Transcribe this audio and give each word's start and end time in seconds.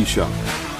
Preview 0.00 0.79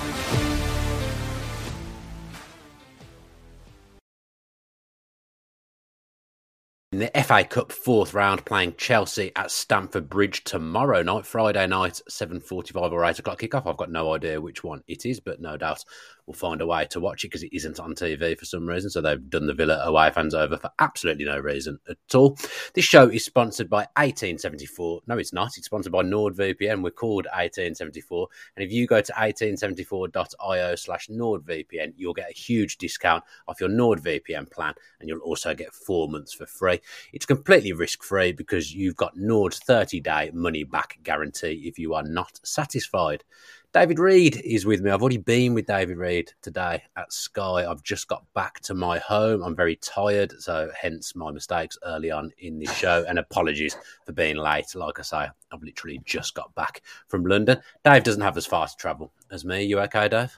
in 6.92 6.98
the 6.98 7.22
FA 7.22 7.44
Cup 7.44 7.70
fourth 7.70 8.14
round, 8.14 8.44
playing 8.44 8.74
Chelsea 8.77 9.30
at 9.36 9.52
Stamford 9.52 10.08
Bridge 10.08 10.42
tomorrow 10.42 11.05
night, 11.05 11.24
Friday 11.24 11.64
night, 11.69 12.00
seven 12.08 12.41
forty-five 12.41 12.92
or 12.92 13.05
eight 13.05 13.20
o'clock 13.20 13.41
kickoff. 13.41 13.64
I've 13.64 13.77
got 13.77 13.92
no 13.92 14.12
idea 14.12 14.41
which 14.41 14.64
one 14.64 14.83
it 14.88 15.06
is, 15.06 15.20
but 15.20 15.41
no 15.41 15.56
doubt 15.56 15.84
we'll 16.27 16.34
find 16.34 16.61
a 16.61 16.66
way 16.66 16.86
to 16.91 16.98
watch 16.98 17.22
it 17.22 17.28
because 17.28 17.44
it 17.44 17.55
isn't 17.55 17.78
on 17.78 17.94
TV 17.94 18.36
for 18.36 18.44
some 18.44 18.68
reason. 18.68 18.91
So 18.91 19.00
they've 19.00 19.30
done 19.30 19.46
the 19.46 19.55
Villa 19.55 19.80
away 19.84 20.11
fans 20.11 20.34
over 20.34 20.56
for 20.56 20.70
absolutely 20.80 21.27
no 21.27 21.38
reason 21.38 21.78
at 21.88 21.96
all. 22.12 22.36
This 22.74 22.84
show 22.84 23.08
is 23.08 23.24
sponsored 23.24 23.70
by 23.70 23.86
1874. 23.96 25.02
No, 25.06 25.16
it's 25.16 25.33
not. 25.33 25.56
It's 25.56 25.66
sponsored 25.66 25.92
by 25.92 26.02
NordVPN. 26.02 26.83
We're 26.83 26.91
called 26.91 27.27
1874, 27.27 28.27
and 28.56 28.64
if 28.64 28.72
you 28.72 28.88
go 28.88 29.00
to 29.00 29.12
1874.io 29.12 30.74
slash 30.74 31.06
NordVPN, 31.06 31.92
you'll 31.96 32.14
get 32.14 32.30
a 32.30 32.34
huge 32.34 32.78
discount 32.78 33.22
off 33.46 33.61
your 33.61 33.70
NordVPN 33.70 34.50
plan, 34.50 34.74
and 34.98 35.08
you'll 35.08 35.20
also 35.20 35.55
get 35.55 35.72
four 35.72 36.08
months 36.08 36.33
for 36.33 36.46
free. 36.46 36.80
It's 37.12 37.27
completely 37.27 37.73
risk 37.73 38.03
free 38.03 38.33
because 38.33 38.75
you've 38.75 38.97
got 38.97 39.17
Nord's 39.17 39.59
30 39.59 40.00
day 40.00 40.31
money 40.34 40.64
back 40.64 40.98
guarantee 41.03 41.62
if 41.67 41.78
you 41.78 41.95
are 41.95 42.03
not 42.03 42.41
satisfied. 42.45 43.25
David 43.73 44.00
Reed 44.00 44.42
is 44.45 44.67
with 44.67 44.81
me. 44.81 44.91
I've 44.91 45.01
already 45.01 45.17
been 45.17 45.55
with 45.55 45.67
David 45.67 45.97
Reed 45.97 46.33
today 46.42 46.83
at 46.97 47.12
Sky. 47.12 47.70
I've 47.70 47.84
just 47.84 48.08
got 48.08 48.24
back 48.35 48.58
to 48.63 48.74
my 48.74 48.98
home. 48.98 49.45
I'm 49.45 49.55
very 49.55 49.77
tired, 49.77 50.33
so 50.40 50.69
hence 50.77 51.14
my 51.14 51.30
mistakes 51.30 51.79
early 51.85 52.11
on 52.11 52.33
in 52.39 52.58
the 52.58 52.67
show. 52.67 53.05
And 53.08 53.20
apologies 53.20 53.77
for 54.05 54.11
being 54.11 54.36
late. 54.36 54.74
Like 54.74 54.98
I 54.98 55.02
say, 55.02 55.29
I've 55.52 55.63
literally 55.63 56.01
just 56.05 56.35
got 56.35 56.52
back 56.57 56.83
from 57.07 57.24
London. 57.24 57.58
Dave 57.85 58.02
doesn't 58.02 58.23
have 58.23 58.36
as 58.36 58.45
far 58.45 58.67
to 58.67 58.77
travel 58.77 59.13
as 59.30 59.45
me. 59.45 59.63
You 59.63 59.79
okay, 59.83 60.08
Dave? 60.08 60.36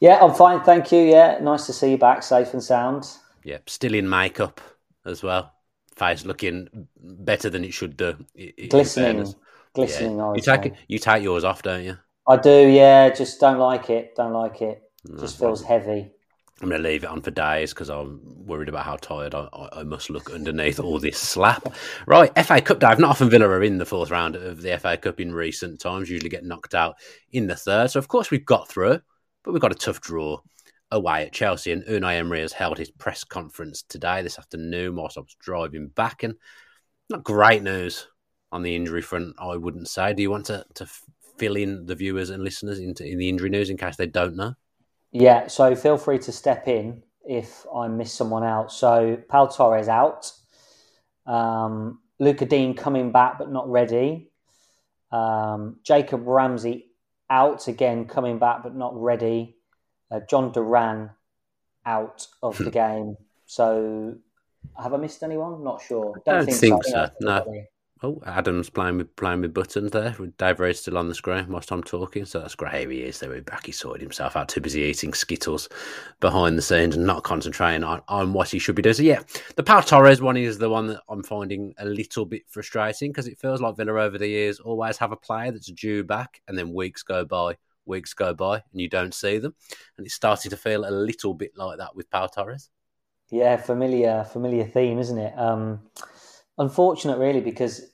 Yeah, 0.00 0.18
I'm 0.22 0.34
fine. 0.34 0.62
Thank 0.62 0.92
you. 0.92 1.00
Yeah, 1.00 1.38
nice 1.42 1.66
to 1.66 1.74
see 1.74 1.90
you 1.90 1.98
back, 1.98 2.22
safe 2.22 2.54
and 2.54 2.62
sound. 2.62 3.06
Yeah, 3.44 3.58
still 3.66 3.92
in 3.92 4.08
makeup 4.08 4.62
as 5.04 5.22
well. 5.22 5.52
Face 5.96 6.24
looking 6.24 6.88
better 7.00 7.48
than 7.48 7.64
it 7.64 7.72
should 7.72 7.96
do. 7.96 8.16
Glistening, 8.68 9.34
glistening. 9.74 10.18
Yeah. 10.18 10.34
You 10.34 10.42
take 10.42 10.74
you 10.88 10.98
take 10.98 11.22
yours 11.22 11.42
off, 11.42 11.62
don't 11.62 11.84
you? 11.84 11.96
I 12.28 12.36
do, 12.36 12.68
yeah. 12.68 13.10
Just 13.10 13.40
don't 13.40 13.58
like 13.58 13.88
it. 13.88 14.14
Don't 14.16 14.32
like 14.32 14.60
it. 14.60 14.82
Just 15.18 15.38
feels 15.38 15.62
heavy. 15.62 16.10
I'm 16.60 16.70
going 16.70 16.82
to 16.82 16.88
leave 16.88 17.04
it 17.04 17.10
on 17.10 17.20
for 17.20 17.30
days 17.30 17.74
because 17.74 17.90
I'm 17.90 18.20
worried 18.46 18.70
about 18.70 18.86
how 18.86 18.96
tired 18.96 19.34
I, 19.34 19.46
I, 19.72 19.82
must 19.82 20.08
look 20.08 20.32
underneath 20.32 20.80
all 20.80 20.98
this 20.98 21.18
slap. 21.18 21.74
Right, 22.06 22.32
FA 22.46 22.62
Cup 22.62 22.78
dive. 22.78 22.98
Not 22.98 23.10
often 23.10 23.28
Villa 23.28 23.46
are 23.46 23.62
in 23.62 23.76
the 23.76 23.84
fourth 23.84 24.10
round 24.10 24.36
of 24.36 24.62
the 24.62 24.78
FA 24.78 24.96
Cup 24.96 25.20
in 25.20 25.34
recent 25.34 25.80
times. 25.80 26.08
Usually 26.08 26.30
get 26.30 26.44
knocked 26.44 26.74
out 26.74 26.96
in 27.30 27.46
the 27.46 27.56
third. 27.56 27.90
So 27.90 27.98
of 27.98 28.08
course 28.08 28.30
we've 28.30 28.46
got 28.46 28.68
through, 28.68 29.00
but 29.44 29.52
we've 29.52 29.60
got 29.60 29.72
a 29.72 29.76
tough 29.76 30.00
draw 30.00 30.40
away 30.90 31.24
at 31.24 31.32
Chelsea. 31.32 31.72
And 31.72 31.84
Unai 31.84 32.16
Emery 32.16 32.40
has 32.40 32.52
held 32.52 32.78
his 32.78 32.90
press 32.90 33.24
conference 33.24 33.82
today, 33.82 34.22
this 34.22 34.38
afternoon, 34.38 34.96
whilst 34.96 35.18
I 35.18 35.20
was 35.20 35.36
driving 35.40 35.88
back. 35.88 36.22
And 36.22 36.34
not 37.10 37.24
great 37.24 37.62
news 37.62 38.08
on 38.52 38.62
the 38.62 38.74
injury 38.74 39.02
front, 39.02 39.34
I 39.38 39.56
wouldn't 39.56 39.88
say. 39.88 40.12
Do 40.14 40.22
you 40.22 40.30
want 40.30 40.46
to, 40.46 40.64
to 40.74 40.86
fill 41.38 41.56
in 41.56 41.86
the 41.86 41.94
viewers 41.94 42.30
and 42.30 42.42
listeners 42.42 42.78
into 42.78 43.04
in 43.04 43.18
the 43.18 43.28
injury 43.28 43.50
news 43.50 43.70
in 43.70 43.76
case 43.76 43.96
they 43.96 44.06
don't 44.06 44.36
know? 44.36 44.54
Yeah, 45.12 45.46
so 45.46 45.74
feel 45.74 45.96
free 45.96 46.18
to 46.20 46.32
step 46.32 46.68
in 46.68 47.02
if 47.24 47.64
I 47.74 47.88
miss 47.88 48.12
someone 48.12 48.44
out. 48.44 48.72
So 48.72 49.18
Pau 49.28 49.46
Torres 49.46 49.88
out. 49.88 50.30
Um, 51.26 52.00
Lucas 52.18 52.48
Digne 52.48 52.74
coming 52.74 53.12
back 53.12 53.38
but 53.38 53.50
not 53.50 53.68
ready. 53.68 54.30
Um, 55.10 55.76
Jacob 55.82 56.26
Ramsey 56.26 56.86
out 57.28 57.68
again, 57.68 58.06
coming 58.06 58.38
back 58.38 58.62
but 58.62 58.74
not 58.74 59.00
ready. 59.00 59.55
Uh, 60.10 60.20
Jhon 60.20 60.52
Duran 60.52 61.10
out 61.84 62.26
of 62.42 62.58
the 62.58 62.70
game. 62.70 63.16
So 63.46 64.16
have 64.78 64.94
I 64.94 64.96
missed 64.96 65.22
anyone? 65.22 65.62
Not 65.62 65.82
sure. 65.82 66.20
Don't, 66.24 66.36
Don't 66.38 66.46
think, 66.46 66.58
think, 66.58 66.84
so. 66.84 66.90
so. 66.90 67.10
No. 67.20 67.64
Oh, 68.02 68.22
Adam's 68.26 68.68
playing 68.68 68.98
with 68.98 69.16
playing 69.16 69.40
with 69.40 69.54
buttons 69.54 69.90
there. 69.90 70.14
With 70.18 70.36
Dave 70.36 70.60
Reed 70.60 70.76
still 70.76 70.98
on 70.98 71.08
the 71.08 71.14
screen 71.14 71.46
whilst 71.48 71.72
I'm 71.72 71.82
talking, 71.82 72.26
so 72.26 72.40
that's 72.40 72.54
great. 72.54 72.74
Here 72.74 72.90
he 72.90 73.02
is. 73.04 73.18
There, 73.18 73.30
we're 73.30 73.40
back. 73.40 73.64
He 73.64 73.72
sorted 73.72 74.02
himself 74.02 74.36
out. 74.36 74.50
Too 74.50 74.60
busy 74.60 74.82
eating 74.82 75.14
skittles 75.14 75.70
behind 76.20 76.58
the 76.58 76.62
scenes 76.62 76.94
and 76.94 77.06
not 77.06 77.24
concentrating 77.24 77.84
on, 77.84 78.02
on 78.08 78.34
what 78.34 78.50
he 78.50 78.58
should 78.58 78.74
be 78.74 78.82
doing. 78.82 78.94
So 78.94 79.02
yeah, 79.02 79.22
the 79.56 79.62
Pau 79.62 79.80
Torres 79.80 80.20
one 80.20 80.36
is 80.36 80.58
the 80.58 80.68
one 80.68 80.88
that 80.88 81.00
I'm 81.08 81.22
finding 81.22 81.72
a 81.78 81.86
little 81.86 82.26
bit 82.26 82.42
frustrating 82.48 83.12
because 83.12 83.28
it 83.28 83.38
feels 83.38 83.62
like 83.62 83.76
Villa 83.76 83.94
over 84.02 84.18
the 84.18 84.28
years 84.28 84.60
always 84.60 84.98
have 84.98 85.12
a 85.12 85.16
player 85.16 85.50
that's 85.50 85.72
due 85.72 86.04
back, 86.04 86.42
and 86.48 86.58
then 86.58 86.74
weeks 86.74 87.02
go 87.02 87.24
by, 87.24 87.56
weeks 87.86 88.14
go 88.14 88.34
by, 88.34 88.56
and 88.56 88.80
you 88.80 88.88
don't 88.88 89.14
see 89.14 89.38
them, 89.38 89.54
and 89.96 90.06
it's 90.06 90.14
starting 90.14 90.50
to 90.50 90.56
feel 90.56 90.88
a 90.88 90.90
little 90.90 91.34
bit 91.34 91.52
like 91.56 91.78
that 91.78 91.94
with 91.94 92.10
Pau 92.10 92.26
Torres. 92.26 92.70
Yeah, 93.30 93.56
familiar, 93.56 94.24
familiar 94.24 94.64
theme, 94.64 94.98
isn't 94.98 95.18
it? 95.18 95.36
Um, 95.36 95.80
unfortunate, 96.58 97.18
really, 97.18 97.40
because 97.40 97.90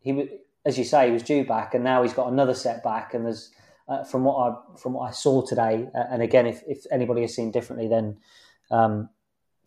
he, 0.00 0.28
as 0.64 0.78
you 0.78 0.84
say, 0.84 1.06
he 1.06 1.12
was 1.12 1.22
due 1.22 1.44
back, 1.44 1.74
and 1.74 1.84
now 1.84 2.02
he's 2.02 2.14
got 2.14 2.32
another 2.32 2.54
setback. 2.54 3.12
And 3.14 3.26
there's, 3.26 3.50
uh, 3.88 4.04
from 4.04 4.24
what 4.24 4.36
I 4.36 4.78
from 4.78 4.94
what 4.94 5.08
I 5.08 5.10
saw 5.12 5.44
today, 5.44 5.88
uh, 5.94 6.04
and 6.10 6.22
again, 6.22 6.46
if, 6.46 6.62
if 6.66 6.84
anybody 6.90 7.22
has 7.22 7.34
seen 7.34 7.50
differently, 7.50 7.88
then 7.88 8.16
um, 8.70 9.10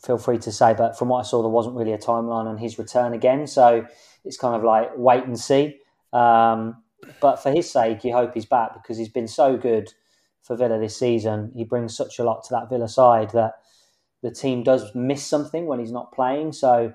feel 0.04 0.18
free 0.18 0.40
to 0.40 0.52
say. 0.52 0.74
But 0.74 0.98
from 0.98 1.10
what 1.10 1.20
I 1.20 1.24
saw, 1.24 1.42
there 1.42 1.52
wasn't 1.52 1.76
really 1.76 1.94
a 1.94 2.00
timeline 2.00 2.46
on 2.46 2.58
his 2.58 2.80
return 2.80 3.14
again, 3.14 3.46
so 3.46 3.86
it's 4.26 4.38
kind 4.38 4.56
of 4.56 4.64
like 4.64 4.92
wait 4.96 5.26
and 5.26 5.40
see. 5.40 5.78
Um, 6.12 6.81
but 7.20 7.38
for 7.38 7.52
his 7.52 7.70
sake, 7.70 8.04
you 8.04 8.14
hope 8.14 8.34
he's 8.34 8.46
back 8.46 8.74
because 8.74 8.98
he's 8.98 9.10
been 9.10 9.28
so 9.28 9.58
good 9.58 9.94
for 10.42 10.56
Villa 10.56 10.80
this 10.80 10.98
season. 10.98 11.52
He 11.56 11.64
brings 11.64 11.96
such 11.96 12.20
a 12.20 12.24
lot 12.24 12.44
to 12.46 12.54
that 12.54 12.70
Villa 12.70 12.88
side 12.88 13.32
that 13.32 13.56
the 14.22 14.32
team 14.32 14.64
does 14.64 14.94
miss 14.96 15.26
something 15.26 15.66
when 15.66 15.80
he's 15.80 15.92
not 15.92 16.12
playing. 16.12 16.54
So 16.54 16.94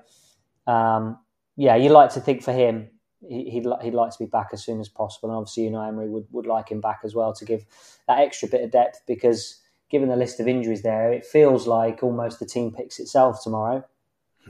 um, 0.67 1.17
yeah, 1.55 1.75
you 1.75 1.89
like 1.89 2.11
to 2.13 2.19
think 2.19 2.43
for 2.43 2.53
him, 2.53 2.89
he'd, 3.27 3.65
he'd 3.81 3.93
like 3.93 4.11
to 4.11 4.19
be 4.19 4.25
back 4.25 4.49
as 4.53 4.63
soon 4.63 4.79
as 4.79 4.89
possible. 4.89 5.29
And 5.29 5.37
obviously, 5.37 5.63
you 5.63 5.71
know, 5.71 5.81
Emery 5.81 6.09
would, 6.09 6.25
would 6.31 6.45
like 6.45 6.69
him 6.69 6.81
back 6.81 6.99
as 7.03 7.15
well 7.15 7.33
to 7.33 7.45
give 7.45 7.65
that 8.07 8.19
extra 8.19 8.47
bit 8.47 8.63
of 8.63 8.71
depth 8.71 9.01
because 9.07 9.61
given 9.89 10.09
the 10.09 10.15
list 10.15 10.39
of 10.39 10.47
injuries 10.47 10.83
there, 10.83 11.11
it 11.11 11.25
feels 11.25 11.67
like 11.67 12.03
almost 12.03 12.39
the 12.39 12.45
team 12.45 12.71
picks 12.71 12.99
itself 12.99 13.41
tomorrow. 13.43 13.83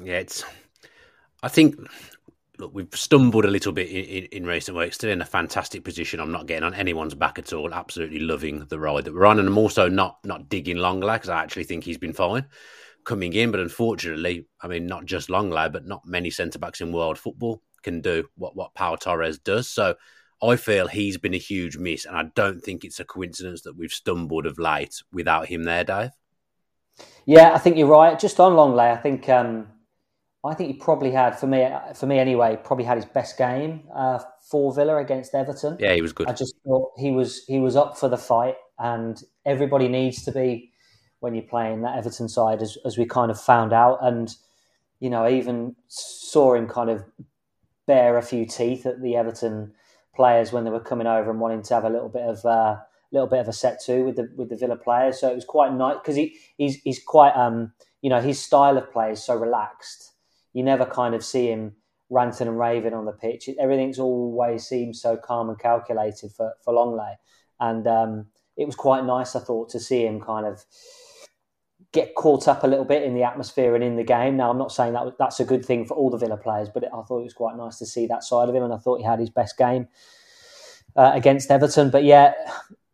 Yeah, 0.04 0.20
it's. 0.20 0.44
I 1.44 1.48
think. 1.48 1.80
Look, 2.60 2.74
we've 2.74 2.96
stumbled 2.96 3.46
a 3.46 3.50
little 3.50 3.72
bit 3.72 3.90
in, 3.90 4.04
in, 4.06 4.24
in, 4.26 4.46
recent 4.46 4.76
weeks. 4.76 4.96
Still 4.96 5.12
in 5.12 5.22
a 5.22 5.26
fantastic 5.26 5.84
position. 5.84 6.20
I'm 6.20 6.32
not 6.32 6.48
getting 6.48 6.64
on 6.64 6.74
anyone's 6.74 7.14
back 7.14 7.38
at 7.38 7.54
all. 7.54 7.74
Absolutely 7.74 8.20
loving 8.20 8.66
the 8.70 8.80
ride 8.80 9.06
that 9.06 9.14
we're 9.14 9.28
on, 9.28 9.40
and 9.40 9.48
I'm 9.48 9.58
also 9.58 9.88
not 9.90 10.18
not 10.24 10.50
digging 10.50 10.78
Lenglet 10.78 11.16
because 11.16 11.30
I 11.30 11.42
actually 11.44 11.66
think 11.66 11.84
he's 11.84 12.00
been 12.00 12.14
fine 12.14 12.48
coming 13.04 13.34
in. 13.34 13.52
But 13.52 13.60
unfortunately, 13.60 14.48
I 14.62 14.68
mean, 14.68 14.88
not 14.88 15.06
just 15.06 15.30
Lenglet, 15.30 15.72
but 15.72 15.86
not 15.86 16.06
many 16.06 16.30
centre 16.30 16.60
backs 16.60 16.82
in 16.82 16.92
world 16.92 17.18
football 17.18 17.62
can 17.84 18.02
do 18.02 18.28
what 18.36 18.56
what 18.56 18.74
Pau 18.74 18.96
Torres 18.96 19.40
does. 19.40 19.70
So 19.70 19.96
I 20.42 20.56
feel 20.56 20.88
he's 20.88 21.18
been 21.18 21.34
a 21.34 21.40
huge 21.40 21.78
miss, 21.78 22.06
and 22.06 22.16
I 22.16 22.24
don't 22.36 22.62
think 22.62 22.84
it's 22.84 23.00
a 23.00 23.06
coincidence 23.06 23.62
that 23.64 23.78
we've 23.78 23.92
stumbled 23.92 24.46
of 24.46 24.60
late 24.60 25.02
without 25.12 25.48
him 25.48 25.64
there, 25.64 25.84
Dave. 25.84 26.12
Yeah, 27.26 27.54
I 27.54 27.60
think 27.60 27.78
you're 27.78 27.88
right. 27.88 28.18
Just 28.20 28.40
on 28.40 28.54
Lenglet, 28.54 28.98
I 28.98 28.98
think 28.98 29.28
um, 29.30 29.68
I 30.48 30.56
think 30.56 30.72
he 30.72 30.78
probably 30.78 31.12
had 31.12 31.38
for 31.38 31.48
me 31.48 31.68
for 31.96 32.06
me 32.06 32.20
anyway 32.20 32.58
probably 32.64 32.86
had 32.86 32.98
his 32.98 33.06
best 33.06 33.38
game 33.38 33.84
uh, 33.94 34.20
for 34.50 34.74
Villa 34.74 34.98
against 34.98 35.36
Everton. 35.36 35.78
Yeah, 35.80 35.94
he 35.94 36.02
was 36.02 36.14
good. 36.14 36.28
I 36.28 36.34
just 36.34 36.56
thought 36.66 36.92
he 36.98 37.12
was 37.12 37.44
he 37.48 37.60
was 37.60 37.76
up 37.76 37.98
for 37.98 38.10
the 38.10 38.18
fight, 38.18 38.56
and 38.80 39.22
everybody 39.46 39.88
needs 39.88 40.24
to 40.24 40.32
be 40.32 40.72
when 41.20 41.34
you're 41.34 41.44
playing 41.44 41.82
that 41.82 41.98
Everton 41.98 42.30
side, 42.30 42.62
as 42.62 42.78
as 42.86 42.98
we 42.98 43.06
kind 43.06 43.32
of 43.32 43.40
found 43.40 43.74
out, 43.74 44.00
and 44.02 44.34
you 45.00 45.10
know 45.10 45.26
I 45.26 45.32
even 45.34 45.76
saw 45.88 46.54
him 46.54 46.68
kind 46.68 46.90
of 46.90 47.04
bare 47.86 48.18
a 48.18 48.22
few 48.22 48.46
teeth 48.46 48.86
at 48.86 49.02
the 49.02 49.16
Everton 49.16 49.74
players 50.16 50.52
when 50.52 50.64
they 50.64 50.72
were 50.72 50.80
coming 50.80 51.08
over 51.08 51.30
and 51.32 51.40
wanting 51.40 51.62
to 51.64 51.74
have 51.74 51.86
a 51.86 51.90
little 51.90 52.10
bit 52.10 52.24
of 52.24 52.44
a 52.46 52.48
uh, 52.48 52.80
little 53.12 53.28
bit 53.28 53.40
of 53.40 53.48
a 53.48 53.54
set 53.54 53.82
too 53.82 54.04
with 54.06 54.16
the 54.16 54.30
with 54.36 54.50
the 54.50 54.56
Villa 54.56 54.76
players. 54.76 55.20
So 55.20 55.30
it 55.30 55.36
was 55.36 55.46
quite 55.46 55.74
nice 55.74 55.98
because 55.98 56.16
he 56.16 56.38
he's 56.58 56.76
he's 56.84 57.02
quite 57.04 57.36
um 57.36 57.74
you 58.02 58.10
know 58.10 58.22
his 58.22 58.40
style 58.40 58.78
of 58.78 58.92
play 58.92 59.12
is 59.12 59.24
so 59.24 59.36
relaxed. 59.36 60.14
You 60.58 60.64
never 60.64 60.88
kind 60.88 61.14
of 61.14 61.24
see 61.24 61.52
him 61.52 61.76
ranting 62.10 62.48
and 62.48 62.58
raving 62.58 62.96
on 62.96 63.06
the 63.06 63.12
pitch. 63.12 63.48
Everything's 63.60 64.00
always 64.00 64.66
seems 64.66 65.00
so 65.00 65.16
calm 65.16 65.50
and 65.50 65.60
calculated 65.60 66.32
for 66.32 66.56
for 66.64 66.74
Lenglet, 66.74 67.18
and 67.60 67.86
um, 67.86 68.26
it 68.56 68.66
was 68.66 68.76
quite 68.76 69.06
nice 69.06 69.36
I 69.36 69.40
thought 69.40 69.70
to 69.70 69.80
see 69.80 70.04
him 70.04 70.20
kind 70.20 70.48
of 70.48 70.66
get 71.92 72.16
caught 72.16 72.48
up 72.48 72.64
a 72.64 72.68
little 72.68 72.86
bit 72.86 73.04
in 73.04 73.14
the 73.14 73.22
atmosphere 73.22 73.76
and 73.76 73.84
in 73.84 73.98
the 73.98 74.04
game. 74.04 74.36
Now, 74.36 74.50
I'm 74.50 74.58
not 74.58 74.72
saying 74.72 74.94
that 74.94 75.14
that's 75.20 75.40
a 75.40 75.46
good 75.46 75.64
thing 75.64 75.86
for 75.86 75.96
all 75.96 76.10
the 76.10 76.18
Villa 76.18 76.38
players, 76.38 76.70
but 76.74 76.84
I 76.86 77.04
thought 77.04 77.20
it 77.20 77.30
was 77.30 77.34
quite 77.34 77.56
nice 77.56 77.78
to 77.78 77.86
see 77.86 78.08
that 78.08 78.24
side 78.24 78.50
of 78.50 78.56
him, 78.56 78.64
and 78.64 78.74
I 78.74 78.78
thought 78.78 78.98
he 78.98 79.06
had 79.06 79.20
his 79.20 79.30
best 79.30 79.60
game 79.60 79.88
uh, 80.96 81.12
against 81.14 81.52
Everton. 81.52 81.92
But 81.92 82.04
yeah, 82.04 82.34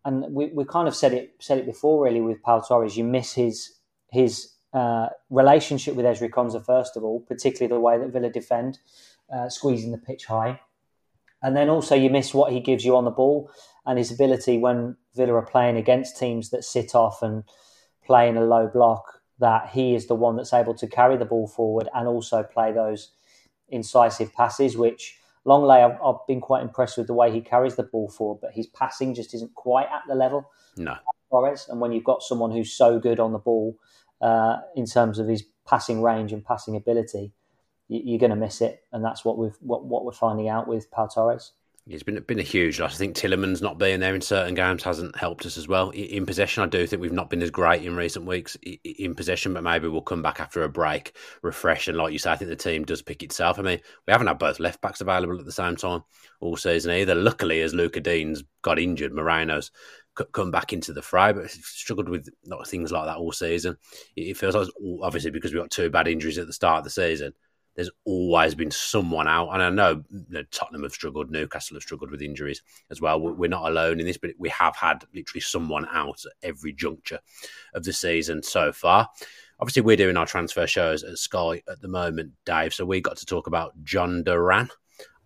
and 0.03 0.33
we, 0.33 0.47
we 0.47 0.65
kind 0.65 0.89
of 0.89 0.95
said 0.95 1.13
it 1.13 1.35
said 1.39 1.59
it 1.59 1.65
before, 1.65 2.03
really, 2.03 2.19
with 2.19 2.41
Pau 2.41 2.59
Torres. 2.59 2.97
You 2.97 3.05
miss 3.05 3.31
his 3.31 3.79
his 4.11 4.52
uh, 4.73 5.09
relationship 5.29 5.95
with 5.95 6.05
Ezri 6.05 6.29
Konsa 6.29 6.63
first 6.65 6.97
of 6.97 7.03
all, 7.03 7.19
particularly 7.21 7.73
the 7.73 7.79
way 7.79 7.97
that 7.97 8.11
Villa 8.11 8.29
defend, 8.29 8.79
uh, 9.33 9.49
squeezing 9.49 9.91
the 9.91 9.97
pitch 9.97 10.25
high, 10.25 10.59
and 11.41 11.55
then 11.55 11.69
also 11.69 11.95
you 11.95 12.09
miss 12.09 12.33
what 12.33 12.51
he 12.51 12.59
gives 12.59 12.85
you 12.85 12.95
on 12.95 13.05
the 13.05 13.11
ball 13.11 13.51
and 13.85 13.97
his 13.97 14.11
ability 14.11 14.57
when 14.57 14.95
Villa 15.15 15.33
are 15.33 15.45
playing 15.45 15.77
against 15.77 16.17
teams 16.17 16.49
that 16.49 16.63
sit 16.63 16.95
off 16.95 17.21
and 17.21 17.43
play 18.05 18.29
in 18.29 18.37
a 18.37 18.43
low 18.43 18.67
block 18.67 19.21
that 19.39 19.69
he 19.69 19.93
is 19.93 20.07
the 20.07 20.15
one 20.15 20.35
that's 20.35 20.53
able 20.53 20.73
to 20.75 20.87
carry 20.87 21.17
the 21.17 21.25
ball 21.25 21.47
forward 21.47 21.89
and 21.93 22.07
also 22.07 22.43
play 22.43 22.71
those 22.71 23.11
incisive 23.69 24.33
passes, 24.33 24.77
which 24.77 25.17
Lenglet, 25.45 25.83
I've, 25.83 26.01
I've, 26.01 26.27
been 26.27 26.39
quite 26.39 26.61
impressed 26.61 26.97
with 26.97 27.07
the 27.07 27.13
way 27.13 27.31
he 27.31 27.41
carries 27.41 27.75
the 27.75 27.83
ball 27.83 28.09
forward, 28.09 28.39
but 28.41 28.53
his 28.53 28.67
passing 28.67 29.13
just 29.13 29.33
isn't 29.33 29.53
quite 29.55 29.87
at 29.87 30.03
the 30.07 30.15
level. 30.15 30.49
No. 30.77 30.95
Torres. 31.29 31.67
And 31.67 31.81
when 31.81 31.91
you've 31.91 32.03
got 32.03 32.21
someone 32.23 32.51
who's 32.51 32.71
so 32.71 32.99
good 32.99 33.19
on 33.19 33.33
the 33.33 33.39
ball 33.39 33.75
uh, 34.23 34.61
in 34.75 34.85
terms 34.85 35.19
of 35.19 35.27
his 35.27 35.43
passing 35.67 36.01
range 36.01 36.31
and 36.31 36.45
passing 36.45 36.77
ability, 36.77 37.33
you, 37.89 38.15
are 38.15 38.19
going 38.19 38.29
to 38.29 38.37
miss 38.37 38.61
it. 38.61 38.81
And 38.93 39.03
that's 39.03 39.25
what, 39.25 39.37
we've, 39.37 39.57
what, 39.59 39.85
what 39.85 40.05
we're 40.05 40.13
finding 40.13 40.47
out 40.47 40.67
with 40.67 40.89
Pau 40.89 41.07
Torres. 41.07 41.51
It's 41.85 42.01
been 42.01 42.17
been 42.21 42.39
a 42.39 42.43
huge 42.43 42.79
loss. 42.79 42.95
I 42.95 42.97
think 42.97 43.17
Tielemans 43.17 43.61
not 43.61 43.77
being 43.77 43.99
there 43.99 44.15
in 44.15 44.21
certain 44.21 44.55
games 44.55 44.83
hasn't 44.83 45.17
helped 45.17 45.45
us 45.45 45.57
as 45.57 45.67
well. 45.67 45.89
In 45.89 46.25
possession, 46.25 46.63
I 46.63 46.67
do 46.67 46.87
think 46.87 47.01
we've 47.01 47.11
not 47.11 47.29
been 47.29 47.41
as 47.41 47.51
great 47.51 47.83
in 47.83 47.97
recent 47.97 48.25
weeks 48.25 48.55
in 48.85 49.15
possession, 49.15 49.53
but 49.53 49.63
maybe 49.63 49.89
we'll 49.89 50.01
come 50.01 50.21
back 50.21 50.39
after 50.39 50.63
a 50.63 50.69
break, 50.69 51.13
refresh, 51.41 51.89
and 51.89 51.97
like 51.97 52.13
you 52.13 52.19
say, 52.19 52.31
I 52.31 52.37
think 52.37 52.47
the 52.49 52.55
team 52.55 52.85
does 52.85 53.01
pick 53.01 53.21
itself. 53.21 53.59
I 53.59 53.63
mean, 53.63 53.79
we 54.07 54.11
haven't 54.13 54.27
had 54.27 54.39
both 54.39 54.61
left 54.61 54.79
backs 54.79 55.01
available 55.01 55.37
at 55.37 55.43
the 55.43 55.51
same 55.51 55.75
time 55.75 56.03
all 56.39 56.55
season 56.55 56.93
either. 56.93 57.15
Luckily, 57.15 57.59
as 57.59 57.73
Lucas 57.73 58.01
Digne's 58.01 58.45
got 58.61 58.79
injured, 58.79 59.13
Moreno's 59.13 59.69
come 60.31 60.51
back 60.51 60.73
into 60.73 60.93
the 60.93 61.01
fray, 61.01 61.31
but 61.33 61.49
struggled 61.49 62.09
with 62.09 62.29
not 62.45 62.67
things 62.67 62.91
like 62.91 63.05
that 63.05 63.17
all 63.17 63.31
season. 63.31 63.77
It 64.15 64.37
feels 64.37 64.55
like 64.55 64.67
obviously 65.01 65.31
because 65.31 65.53
we 65.53 65.59
got 65.59 65.71
two 65.71 65.89
bad 65.89 66.07
injuries 66.07 66.37
at 66.37 66.47
the 66.47 66.53
start 66.53 66.79
of 66.79 66.83
the 66.83 66.89
season 66.89 67.33
there's 67.75 67.89
always 68.05 68.55
been 68.55 68.71
someone 68.71 69.27
out. 69.27 69.49
And 69.49 69.61
I 69.61 69.69
know, 69.69 70.03
you 70.11 70.25
know, 70.29 70.43
Tottenham 70.51 70.83
have 70.83 70.93
struggled, 70.93 71.31
Newcastle 71.31 71.75
have 71.75 71.83
struggled 71.83 72.11
with 72.11 72.21
injuries 72.21 72.61
as 72.91 73.01
well. 73.01 73.19
We're 73.19 73.49
not 73.49 73.69
alone 73.69 73.99
in 73.99 74.05
this, 74.05 74.17
but 74.17 74.31
we 74.37 74.49
have 74.49 74.75
had 74.75 75.03
literally 75.13 75.41
someone 75.41 75.87
out 75.91 76.21
at 76.25 76.47
every 76.47 76.73
juncture 76.73 77.19
of 77.73 77.83
the 77.83 77.93
season 77.93 78.43
so 78.43 78.71
far. 78.71 79.09
Obviously, 79.59 79.81
we're 79.81 79.97
doing 79.97 80.17
our 80.17 80.25
transfer 80.25 80.67
shows 80.67 81.03
at 81.03 81.17
Sky 81.17 81.61
at 81.69 81.81
the 81.81 81.87
moment, 81.87 82.33
Dave. 82.45 82.73
So 82.73 82.85
we 82.85 83.01
got 83.01 83.17
to 83.17 83.25
talk 83.25 83.47
about 83.47 83.81
Jhon 83.83 84.23
Duran 84.23 84.69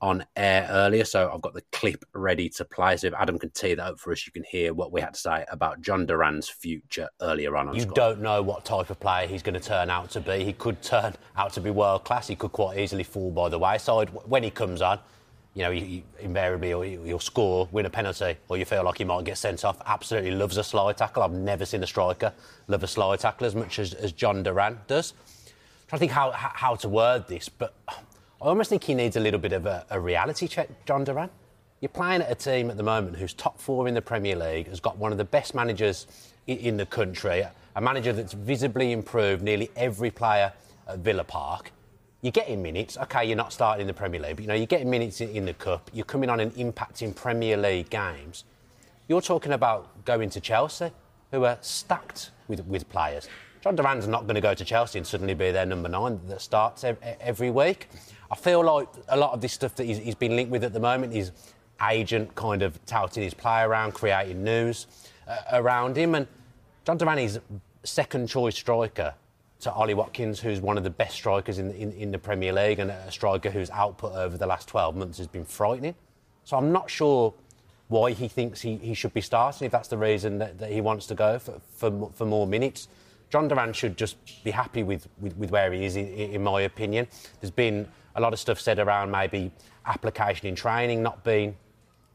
on 0.01 0.25
air 0.35 0.67
earlier, 0.69 1.03
so 1.03 1.31
I've 1.33 1.41
got 1.41 1.53
the 1.53 1.63
clip 1.71 2.05
ready 2.13 2.49
to 2.49 2.65
play. 2.65 2.97
So 2.97 3.07
if 3.07 3.13
Adam 3.13 3.39
can 3.39 3.49
tee 3.49 3.73
that 3.73 3.83
up 3.83 3.99
for 3.99 4.11
us, 4.11 4.25
you 4.25 4.31
can 4.31 4.43
hear 4.43 4.73
what 4.73 4.91
we 4.91 5.01
had 5.01 5.15
to 5.15 5.19
say 5.19 5.45
about 5.51 5.81
Jhon 5.81 6.05
Duran's 6.05 6.47
future 6.47 7.09
earlier 7.21 7.55
on. 7.57 7.69
on 7.69 7.75
you 7.75 7.85
don't 7.85 8.21
know 8.21 8.41
what 8.41 8.65
type 8.65 8.89
of 8.89 8.99
player 8.99 9.27
he's 9.27 9.41
going 9.41 9.55
to 9.55 9.59
turn 9.59 9.89
out 9.89 10.11
to 10.11 10.19
be. 10.19 10.43
He 10.43 10.53
could 10.53 10.81
turn 10.81 11.15
out 11.35 11.53
to 11.53 11.61
be 11.61 11.71
world 11.71 12.03
class. 12.03 12.27
He 12.27 12.35
could 12.35 12.51
quite 12.51 12.77
easily 12.77 13.03
fall 13.03 13.31
by 13.31 13.49
the 13.49 13.57
wayside 13.57 14.09
when 14.25 14.43
he 14.43 14.51
comes 14.51 14.81
on. 14.81 14.99
You 15.55 15.63
know, 15.63 15.71
he, 15.71 15.79
he 15.79 16.03
invariably 16.19 16.67
he'll, 16.67 17.03
he'll 17.03 17.19
score, 17.19 17.67
win 17.71 17.87
a 17.87 17.89
penalty, 17.89 18.37
or 18.47 18.57
you 18.57 18.65
feel 18.65 18.83
like 18.83 18.99
he 18.99 19.03
might 19.03 19.23
get 19.23 19.39
sent 19.39 19.65
off. 19.65 19.81
Absolutely 19.87 20.29
loves 20.29 20.57
a 20.57 20.63
slide 20.63 20.97
tackle. 20.97 21.23
I've 21.23 21.31
never 21.31 21.65
seen 21.65 21.81
a 21.81 21.87
striker 21.87 22.31
love 22.67 22.83
a 22.83 22.87
slide 22.87 23.19
tackle 23.19 23.47
as 23.47 23.55
much 23.55 23.79
as, 23.79 23.95
as 23.95 24.13
Jhon 24.13 24.43
Duran 24.43 24.79
does. 24.85 25.13
I'm 25.17 25.89
trying 25.89 25.97
to 25.97 25.99
think 25.99 26.11
how, 26.11 26.31
how 26.31 26.75
to 26.75 26.89
word 26.89 27.27
this, 27.27 27.49
but 27.49 27.73
I 28.39 28.45
almost 28.45 28.69
think 28.69 28.83
he 28.83 28.93
needs 28.93 29.15
a 29.15 29.19
little 29.19 29.39
bit 29.39 29.51
of 29.51 29.65
a, 29.65 29.83
a 29.89 29.99
reality 29.99 30.47
check, 30.47 30.69
Jhon 30.85 31.03
Duran. 31.03 31.31
You're 31.81 31.89
playing 31.89 32.21
at 32.21 32.31
a 32.31 32.35
team 32.35 32.69
at 32.69 32.77
the 32.77 32.83
moment 32.83 33.17
who's 33.17 33.33
top 33.33 33.59
four 33.59 33.87
in 33.87 33.95
the 33.95 34.01
Premier 34.01 34.35
League, 34.35 34.67
has 34.67 34.79
got 34.79 34.97
one 34.97 35.11
of 35.11 35.17
the 35.17 35.25
best 35.25 35.55
managers 35.55 36.05
in, 36.45 36.77
the 36.77 36.85
country, 36.85 37.43
a 37.75 37.81
manager 37.81 38.13
that's 38.13 38.33
visibly 38.33 38.91
improved 38.91 39.41
nearly 39.41 39.71
every 39.75 40.11
player 40.11 40.53
at 40.87 40.99
Villa 40.99 41.23
Park. 41.23 41.71
You're 42.21 42.31
getting 42.31 42.61
minutes. 42.61 42.95
Okay, 42.97 43.25
you're 43.25 43.35
not 43.35 43.53
starting 43.53 43.81
in 43.81 43.87
the 43.87 43.93
Premier 43.93 44.21
League, 44.21 44.35
but 44.35 44.43
you 44.43 44.47
know 44.47 44.53
you're 44.53 44.65
getting 44.67 44.89
minutes 44.89 45.19
in, 45.19 45.29
in 45.29 45.45
the 45.45 45.53
cup. 45.53 45.89
You're 45.91 46.05
coming 46.05 46.29
on 46.29 46.39
and 46.39 46.53
impacting 46.55 47.15
Premier 47.15 47.57
League 47.57 47.89
games. 47.89 48.43
You're 49.07 49.21
talking 49.21 49.51
about 49.51 50.05
going 50.05 50.29
to 50.31 50.39
Chelsea, 50.39 50.91
who 51.31 51.43
are 51.43 51.57
stacked 51.61 52.31
with, 52.47 52.65
with 52.65 52.87
players. 52.89 53.27
Jhon 53.63 53.75
Duran's 53.75 54.07
not 54.07 54.23
going 54.23 54.35
to 54.35 54.41
go 54.41 54.53
to 54.53 54.63
Chelsea 54.63 54.99
and 54.99 55.05
suddenly 55.05 55.33
be 55.33 55.51
their 55.51 55.65
number 55.65 55.89
nine 55.89 56.19
that 56.27 56.41
starts 56.41 56.85
every 57.21 57.51
week. 57.51 57.89
I 58.31 58.35
feel 58.35 58.63
like 58.63 58.87
a 59.09 59.17
lot 59.17 59.33
of 59.33 59.41
this 59.41 59.53
stuff 59.53 59.75
that 59.75 59.85
he's, 59.85 59.97
he's 59.97 60.15
been 60.15 60.35
linked 60.35 60.51
with 60.51 60.63
at 60.63 60.73
the 60.73 60.79
moment 60.79 61.13
is 61.13 61.31
agent 61.89 62.33
kind 62.35 62.61
of 62.61 62.83
touting 62.85 63.23
his 63.23 63.33
play 63.33 63.61
around, 63.61 63.93
creating 63.93 64.43
news 64.43 64.87
uh, 65.27 65.37
around 65.53 65.97
him. 65.97 66.15
And 66.15 66.27
Jhon 66.85 66.97
Duran 66.97 67.19
is 67.19 67.39
second 67.83 68.27
choice 68.27 68.55
striker 68.55 69.13
to 69.61 69.71
Ollie 69.71 69.93
Watkins, 69.93 70.39
who's 70.39 70.61
one 70.61 70.77
of 70.77 70.83
the 70.83 70.89
best 70.89 71.15
strikers 71.15 71.57
in, 71.57 71.71
in, 71.71 71.91
in, 71.93 72.11
the 72.11 72.19
Premier 72.19 72.53
League 72.53 72.79
and 72.79 72.91
a 72.91 73.11
striker 73.11 73.49
whose 73.49 73.69
output 73.71 74.13
over 74.13 74.37
the 74.37 74.45
last 74.45 74.67
12 74.67 74.95
months 74.95 75.17
has 75.17 75.27
been 75.27 75.45
frightening. 75.45 75.95
So 76.43 76.57
I'm 76.57 76.71
not 76.71 76.89
sure 76.89 77.33
why 77.87 78.11
he 78.11 78.27
thinks 78.27 78.61
he, 78.61 78.77
he 78.77 78.93
should 78.93 79.13
be 79.13 79.21
starting, 79.21 79.65
if 79.65 79.71
that's 79.71 79.87
the 79.87 79.97
reason 79.97 80.39
that, 80.39 80.59
that 80.59 80.71
he 80.71 80.81
wants 80.81 81.07
to 81.07 81.15
go 81.15 81.39
for, 81.39 81.61
for, 81.75 82.11
for 82.13 82.25
more 82.25 82.45
minutes. 82.45 82.87
Jhon 83.31 83.49
Duran 83.49 83.73
should 83.73 83.97
just 83.97 84.17
be 84.43 84.51
happy 84.51 84.83
with, 84.83 85.07
with, 85.19 85.35
with 85.37 85.51
where 85.51 85.71
he 85.71 85.85
is, 85.85 85.95
in, 85.95 86.07
in 86.07 86.43
my 86.43 86.61
opinion. 86.61 87.07
There's 87.39 87.51
been 87.51 87.87
a 88.15 88.21
lot 88.21 88.33
of 88.33 88.39
stuff 88.39 88.59
said 88.59 88.79
around 88.79 89.11
maybe 89.11 89.51
application 89.85 90.47
in 90.47 90.55
training 90.55 91.01
not 91.03 91.23
being 91.23 91.55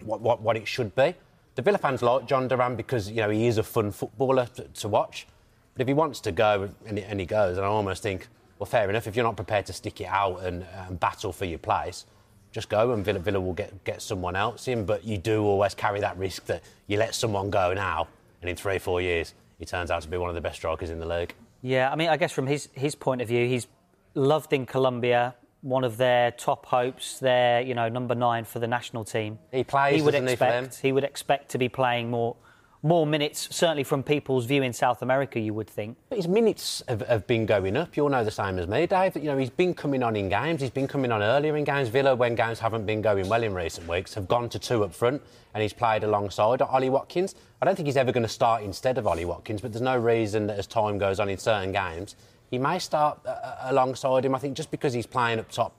what, 0.04 0.20
what, 0.20 0.40
what 0.42 0.56
it 0.56 0.66
should 0.66 0.94
be. 0.94 1.14
The 1.54 1.62
Villa 1.62 1.78
fans 1.78 2.02
like 2.02 2.26
Jhon 2.26 2.48
Duran 2.48 2.76
because 2.76 3.10
you 3.10 3.16
know 3.16 3.30
he 3.30 3.46
is 3.46 3.58
a 3.58 3.62
fun 3.62 3.90
footballer 3.92 4.46
to, 4.56 4.64
to 4.64 4.88
watch. 4.88 5.26
But 5.74 5.82
if 5.82 5.88
he 5.88 5.94
wants 5.94 6.20
to 6.20 6.32
go 6.32 6.68
and, 6.86 6.98
and, 6.98 7.20
he 7.20 7.26
goes, 7.26 7.56
and 7.56 7.64
I 7.64 7.68
almost 7.68 8.02
think, 8.02 8.28
well, 8.58 8.66
fair 8.66 8.88
enough. 8.88 9.06
If 9.06 9.16
you're 9.16 9.24
not 9.24 9.36
prepared 9.36 9.66
to 9.66 9.72
stick 9.72 10.00
it 10.00 10.06
out 10.06 10.42
and, 10.42 10.64
and 10.88 11.00
battle 11.00 11.32
for 11.32 11.44
your 11.44 11.58
place, 11.58 12.06
just 12.52 12.68
go 12.68 12.92
and 12.92 13.04
Villa, 13.04 13.18
Villa 13.18 13.40
will 13.40 13.54
get, 13.54 13.82
get 13.84 14.02
someone 14.02 14.36
else 14.36 14.68
in. 14.68 14.84
But 14.84 15.04
you 15.04 15.18
do 15.18 15.42
always 15.44 15.74
carry 15.74 16.00
that 16.00 16.16
risk 16.16 16.46
that 16.46 16.62
you 16.86 16.98
let 16.98 17.14
someone 17.14 17.50
go 17.50 17.72
now, 17.74 18.08
and 18.40 18.48
in 18.48 18.56
three, 18.56 18.78
four 18.78 19.00
years, 19.00 19.34
he 19.58 19.64
turns 19.64 19.90
out 19.90 20.02
to 20.02 20.08
be 20.08 20.16
one 20.16 20.28
of 20.28 20.34
the 20.34 20.40
best 20.40 20.56
strikers 20.56 20.90
in 20.90 20.98
the 20.98 21.06
league. 21.06 21.34
Yeah, 21.62 21.90
I 21.90 21.96
mean, 21.96 22.08
I 22.08 22.16
guess 22.16 22.32
from 22.32 22.46
his, 22.46 22.68
his 22.72 22.94
point 22.94 23.22
of 23.22 23.28
view, 23.28 23.46
he's 23.48 23.66
loved 24.14 24.52
in 24.52 24.66
Colombia, 24.66 25.34
one 25.62 25.84
of 25.84 25.96
their 25.96 26.32
top 26.32 26.66
hopes, 26.66 27.18
their 27.20 27.60
you 27.62 27.74
know 27.74 27.88
number 27.88 28.14
nine 28.14 28.44
for 28.44 28.58
the 28.58 28.66
national 28.66 29.04
team. 29.04 29.38
He 29.50 29.64
plays. 29.64 29.96
He 29.96 30.02
would 30.02 30.14
expect. 30.14 30.76
He, 30.76 30.88
he, 30.88 30.92
would 30.92 31.04
expect 31.04 31.50
to 31.52 31.58
be 31.58 31.68
playing 31.68 32.10
more. 32.10 32.36
More 32.84 33.06
minutes, 33.06 33.46
certainly 33.54 33.84
from 33.84 34.02
people's 34.02 34.44
view 34.44 34.60
in 34.64 34.72
South 34.72 35.02
America, 35.02 35.38
you 35.38 35.54
would 35.54 35.70
think. 35.70 35.96
His 36.10 36.26
minutes 36.26 36.82
have, 36.88 37.00
have 37.02 37.28
been 37.28 37.46
going 37.46 37.76
up. 37.76 37.96
You'll 37.96 38.08
know 38.08 38.24
the 38.24 38.32
same 38.32 38.58
as 38.58 38.66
me, 38.66 38.88
Dave. 38.88 39.14
You 39.14 39.22
know 39.22 39.38
he's 39.38 39.50
been 39.50 39.72
coming 39.72 40.02
on 40.02 40.16
in 40.16 40.28
games. 40.28 40.60
He's 40.60 40.70
been 40.70 40.88
coming 40.88 41.12
on 41.12 41.22
earlier 41.22 41.56
in 41.56 41.62
games. 41.62 41.90
Villa, 41.90 42.16
when 42.16 42.34
games 42.34 42.58
haven't 42.58 42.84
been 42.84 43.00
going 43.00 43.28
well 43.28 43.44
in 43.44 43.54
recent 43.54 43.86
weeks, 43.86 44.14
have 44.14 44.26
gone 44.26 44.48
to 44.48 44.58
two 44.58 44.82
up 44.82 44.92
front, 44.92 45.22
and 45.54 45.62
he's 45.62 45.72
played 45.72 46.02
alongside 46.02 46.60
Ollie 46.60 46.90
Watkins. 46.90 47.36
I 47.60 47.66
don't 47.66 47.76
think 47.76 47.86
he's 47.86 47.96
ever 47.96 48.10
going 48.10 48.24
to 48.24 48.28
start 48.28 48.64
instead 48.64 48.98
of 48.98 49.06
Ollie 49.06 49.26
Watkins, 49.26 49.60
but 49.60 49.72
there's 49.72 49.80
no 49.80 49.96
reason 49.96 50.48
that 50.48 50.58
as 50.58 50.66
time 50.66 50.98
goes 50.98 51.20
on 51.20 51.28
in 51.28 51.38
certain 51.38 51.70
games, 51.70 52.16
he 52.50 52.58
may 52.58 52.80
start 52.80 53.20
uh, 53.24 53.28
uh 53.28 53.56
alongside 53.66 54.24
him. 54.24 54.34
I 54.34 54.40
think 54.40 54.56
just 54.56 54.72
because 54.72 54.92
he's 54.92 55.06
playing 55.06 55.38
up 55.38 55.48
top 55.52 55.72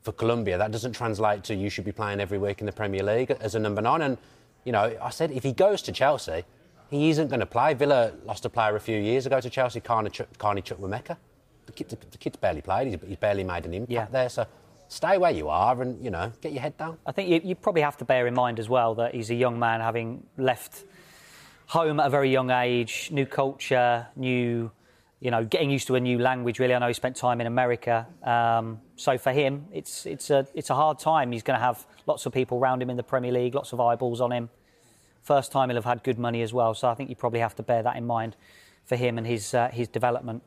for 0.00 0.12
Colombia, 0.12 0.56
that 0.56 0.70
doesn't 0.70 0.94
translate 0.94 1.44
to 1.44 1.54
you 1.54 1.68
should 1.68 1.84
be 1.84 1.92
playing 1.92 2.18
every 2.18 2.38
week 2.38 2.60
in 2.60 2.66
the 2.66 2.72
Premier 2.72 3.02
League 3.02 3.30
as 3.42 3.54
a 3.54 3.58
number 3.58 3.82
nine. 3.82 4.00
And, 4.00 4.16
you 4.66 4.72
know, 4.72 4.94
I 5.00 5.10
said 5.10 5.30
if 5.30 5.44
he 5.44 5.52
goes 5.52 5.80
to 5.82 5.92
Chelsea, 5.92 6.44
he 6.90 7.08
isn't 7.10 7.28
going 7.28 7.40
to 7.40 7.46
play. 7.46 7.72
Villa 7.72 8.12
lost 8.24 8.44
a 8.44 8.50
player 8.50 8.76
a 8.76 8.80
few 8.80 8.98
years 8.98 9.24
ago 9.24 9.40
to 9.40 9.48
Chelsea, 9.48 9.80
Carney, 9.80 10.10
Carney 10.38 10.60
Chukwuemeka. 10.60 11.16
The, 11.66 11.72
kid, 11.72 11.88
the, 11.88 11.96
the 12.10 12.18
kid's 12.18 12.36
barely 12.36 12.60
played, 12.60 12.88
he's, 12.88 12.98
he's 13.08 13.16
barely 13.16 13.44
made 13.44 13.64
an 13.64 13.74
impact 13.74 13.90
yeah. 13.90 14.06
there. 14.10 14.28
So 14.28 14.46
stay 14.88 15.18
where 15.18 15.30
you 15.30 15.48
are 15.48 15.80
and, 15.82 16.04
you 16.04 16.10
know, 16.10 16.32
get 16.40 16.52
your 16.52 16.62
head 16.62 16.76
down. 16.76 16.98
I 17.06 17.12
think 17.12 17.28
you, 17.28 17.40
you 17.42 17.54
probably 17.54 17.82
have 17.82 17.96
to 17.98 18.04
bear 18.04 18.26
in 18.26 18.34
mind 18.34 18.58
as 18.58 18.68
well 18.68 18.94
that 18.96 19.14
he's 19.14 19.30
a 19.30 19.34
young 19.34 19.58
man 19.58 19.80
having 19.80 20.24
left 20.36 20.84
home 21.66 21.98
at 21.98 22.06
a 22.06 22.10
very 22.10 22.30
young 22.30 22.50
age, 22.50 23.08
new 23.12 23.26
culture, 23.26 24.06
new, 24.14 24.70
you 25.20 25.30
know, 25.30 25.44
getting 25.44 25.70
used 25.70 25.88
to 25.88 25.96
a 25.96 26.00
new 26.00 26.18
language. 26.18 26.58
Really, 26.58 26.74
I 26.74 26.78
know 26.78 26.88
he 26.88 26.94
spent 26.94 27.16
time 27.16 27.40
in 27.40 27.46
America, 27.46 28.06
um, 28.22 28.80
so 28.96 29.18
for 29.18 29.32
him, 29.32 29.66
it's 29.72 30.06
it's 30.06 30.30
a 30.30 30.46
it's 30.54 30.70
a 30.70 30.74
hard 30.74 30.98
time. 30.98 31.32
He's 31.32 31.42
going 31.42 31.58
to 31.58 31.64
have 31.64 31.86
lots 32.06 32.26
of 32.26 32.32
people 32.32 32.58
around 32.58 32.82
him 32.82 32.90
in 32.90 32.96
the 32.96 33.02
Premier 33.02 33.32
League, 33.32 33.54
lots 33.54 33.72
of 33.72 33.80
eyeballs 33.80 34.20
on 34.20 34.32
him. 34.32 34.48
First 35.22 35.52
time 35.52 35.68
he'll 35.68 35.76
have 35.76 35.84
had 35.84 36.02
good 36.02 36.18
money 36.18 36.42
as 36.42 36.52
well, 36.52 36.74
so 36.74 36.88
I 36.88 36.94
think 36.94 37.10
you 37.10 37.16
probably 37.16 37.40
have 37.40 37.54
to 37.56 37.62
bear 37.62 37.82
that 37.82 37.96
in 37.96 38.06
mind 38.06 38.36
for 38.84 38.96
him 38.96 39.18
and 39.18 39.26
his 39.26 39.54
uh, 39.54 39.68
his 39.68 39.88
development. 39.88 40.42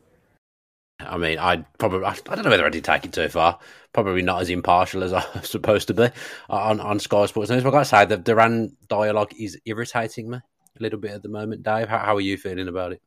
I 0.99 1.17
mean, 1.17 1.39
I 1.39 1.57
probably 1.77 2.05
I 2.05 2.15
don't 2.15 2.43
know 2.43 2.49
whether 2.49 2.65
I 2.65 2.69
did 2.69 2.83
take 2.83 3.05
it 3.05 3.13
too 3.13 3.29
far. 3.29 3.59
Probably 3.93 4.21
not 4.21 4.41
as 4.41 4.49
impartial 4.49 5.03
as 5.03 5.13
I'm 5.13 5.23
supposed 5.43 5.87
to 5.87 5.93
be 5.93 6.09
on, 6.49 6.79
on 6.81 6.99
Sky 6.99 7.25
Sports 7.27 7.49
News. 7.49 7.63
But 7.63 7.73
I 7.75 7.83
say, 7.83 8.05
the 8.05 8.17
Duran 8.17 8.75
dialogue 8.87 9.31
is 9.39 9.57
irritating 9.65 10.29
me 10.29 10.37
a 10.37 10.83
little 10.83 10.99
bit 10.99 11.11
at 11.11 11.23
the 11.23 11.29
moment. 11.29 11.63
Dave, 11.63 11.87
how, 11.87 11.99
how 11.99 12.15
are 12.17 12.21
you 12.21 12.37
feeling 12.37 12.67
about 12.67 12.93
it? 12.93 13.01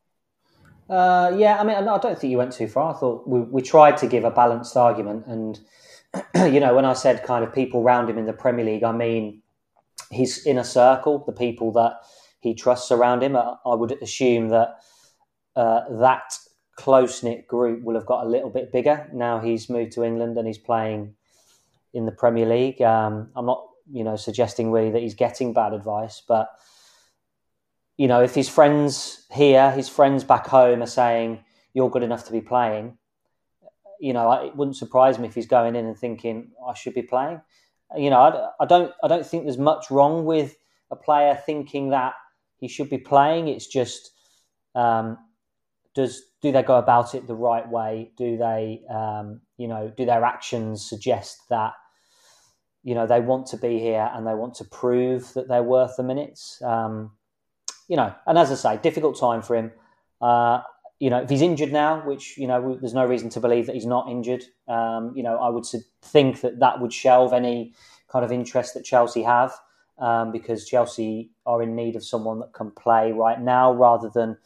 Uh, 0.92 1.34
yeah, 1.38 1.58
I 1.58 1.64
mean, 1.64 1.76
I 1.76 1.98
don't 1.98 2.18
think 2.18 2.30
you 2.30 2.36
went 2.36 2.52
too 2.52 2.68
far. 2.68 2.94
I 2.94 2.98
thought 2.98 3.26
we, 3.26 3.40
we 3.40 3.62
tried 3.62 3.96
to 3.98 4.06
give 4.06 4.24
a 4.24 4.30
balanced 4.30 4.76
argument, 4.76 5.24
and 5.26 5.58
you 6.52 6.60
know, 6.60 6.74
when 6.74 6.84
I 6.84 6.92
said 6.92 7.24
kind 7.24 7.42
of 7.42 7.54
people 7.54 7.80
around 7.80 8.10
him 8.10 8.18
in 8.18 8.26
the 8.26 8.34
Premier 8.34 8.66
League, 8.66 8.84
I 8.84 8.92
mean 8.92 9.40
his 10.10 10.46
inner 10.46 10.64
circle, 10.64 11.24
the 11.24 11.32
people 11.32 11.72
that 11.72 11.94
he 12.40 12.52
trusts 12.52 12.90
around 12.90 13.22
him. 13.22 13.36
I, 13.36 13.54
I 13.64 13.74
would 13.74 13.92
assume 14.02 14.50
that 14.50 14.80
uh, 15.56 15.80
that 15.98 16.36
close 16.76 17.22
knit 17.22 17.48
group 17.48 17.82
will 17.82 17.94
have 17.94 18.04
got 18.06 18.26
a 18.26 18.28
little 18.28 18.50
bit 18.50 18.72
bigger 18.72 19.06
now 19.12 19.38
he's 19.38 19.68
moved 19.68 19.92
to 19.92 20.02
England 20.02 20.38
and 20.38 20.46
he's 20.46 20.58
playing 20.58 21.14
in 21.92 22.06
the 22.06 22.12
Premier 22.12 22.46
League. 22.46 22.80
Um, 22.80 23.30
I'm 23.36 23.46
not, 23.46 23.66
you 23.90 24.04
know, 24.04 24.16
suggesting 24.16 24.70
really 24.70 24.90
that 24.90 25.02
he's 25.02 25.14
getting 25.14 25.52
bad 25.52 25.72
advice, 25.74 26.22
but 26.26 26.48
you 27.96 28.08
know, 28.08 28.22
if 28.22 28.34
his 28.34 28.48
friends 28.48 29.26
here, 29.30 29.70
his 29.70 29.88
friends 29.88 30.24
back 30.24 30.46
home 30.46 30.82
are 30.82 30.86
saying 30.86 31.44
you're 31.74 31.90
good 31.90 32.02
enough 32.02 32.24
to 32.26 32.32
be 32.32 32.40
playing, 32.40 32.98
you 34.00 34.12
know, 34.12 34.30
it 34.32 34.56
wouldn't 34.56 34.76
surprise 34.76 35.18
me 35.18 35.28
if 35.28 35.34
he's 35.34 35.46
going 35.46 35.76
in 35.76 35.86
and 35.86 35.96
thinking 35.96 36.50
I 36.66 36.74
should 36.74 36.94
be 36.94 37.02
playing. 37.02 37.40
You 37.96 38.10
know, 38.10 38.20
I, 38.20 38.64
I 38.64 38.66
don't, 38.66 38.92
I 39.04 39.08
don't 39.08 39.24
think 39.24 39.44
there's 39.44 39.58
much 39.58 39.90
wrong 39.90 40.24
with 40.24 40.56
a 40.90 40.96
player 40.96 41.40
thinking 41.46 41.90
that 41.90 42.14
he 42.56 42.66
should 42.68 42.90
be 42.90 42.98
playing. 42.98 43.48
It's 43.48 43.66
just, 43.66 44.10
um, 44.74 45.18
does 45.94 46.22
do 46.40 46.50
they 46.50 46.62
go 46.62 46.78
about 46.78 47.14
it 47.14 47.26
the 47.26 47.34
right 47.34 47.68
way? 47.68 48.10
Do 48.16 48.36
they, 48.36 48.82
um, 48.90 49.42
you 49.56 49.68
know, 49.68 49.92
do 49.96 50.04
their 50.04 50.24
actions 50.24 50.88
suggest 50.88 51.42
that, 51.50 51.74
you 52.82 52.94
know, 52.94 53.06
they 53.06 53.20
want 53.20 53.46
to 53.48 53.56
be 53.56 53.78
here 53.78 54.10
and 54.12 54.26
they 54.26 54.34
want 54.34 54.54
to 54.54 54.64
prove 54.64 55.32
that 55.34 55.46
they're 55.46 55.62
worth 55.62 55.96
the 55.96 56.02
minutes? 56.02 56.60
Um, 56.62 57.12
you 57.92 57.96
know, 57.96 58.14
and 58.26 58.38
as 58.38 58.50
I 58.50 58.54
say, 58.54 58.80
difficult 58.82 59.20
time 59.20 59.42
for 59.42 59.54
him. 59.54 59.70
Uh, 60.22 60.62
you 60.98 61.10
know, 61.10 61.18
if 61.18 61.28
he's 61.28 61.42
injured 61.42 61.74
now, 61.74 62.00
which 62.06 62.38
you 62.38 62.46
know, 62.46 62.78
there's 62.80 62.94
no 62.94 63.04
reason 63.04 63.28
to 63.28 63.38
believe 63.38 63.66
that 63.66 63.74
he's 63.74 63.84
not 63.84 64.08
injured. 64.08 64.44
Um, 64.66 65.12
you 65.14 65.22
know, 65.22 65.36
I 65.36 65.50
would 65.50 65.66
think 66.00 66.40
that 66.40 66.58
that 66.60 66.80
would 66.80 66.90
shelve 66.90 67.34
any 67.34 67.74
kind 68.08 68.24
of 68.24 68.32
interest 68.32 68.72
that 68.72 68.86
Chelsea 68.86 69.22
have 69.24 69.52
um, 69.98 70.32
because 70.32 70.66
Chelsea 70.66 71.32
are 71.44 71.62
in 71.62 71.76
need 71.76 71.94
of 71.94 72.02
someone 72.02 72.38
that 72.38 72.54
can 72.54 72.70
play 72.70 73.12
right 73.12 73.38
now 73.38 73.74
rather 73.74 74.08
than 74.08 74.38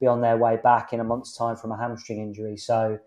be 0.00 0.06
on 0.06 0.22
their 0.22 0.38
way 0.38 0.56
back 0.56 0.94
in 0.94 1.00
a 1.00 1.04
month's 1.04 1.36
time 1.36 1.56
from 1.56 1.72
a 1.72 1.76
hamstring 1.76 2.22
injury. 2.22 2.56
So, 2.56 2.98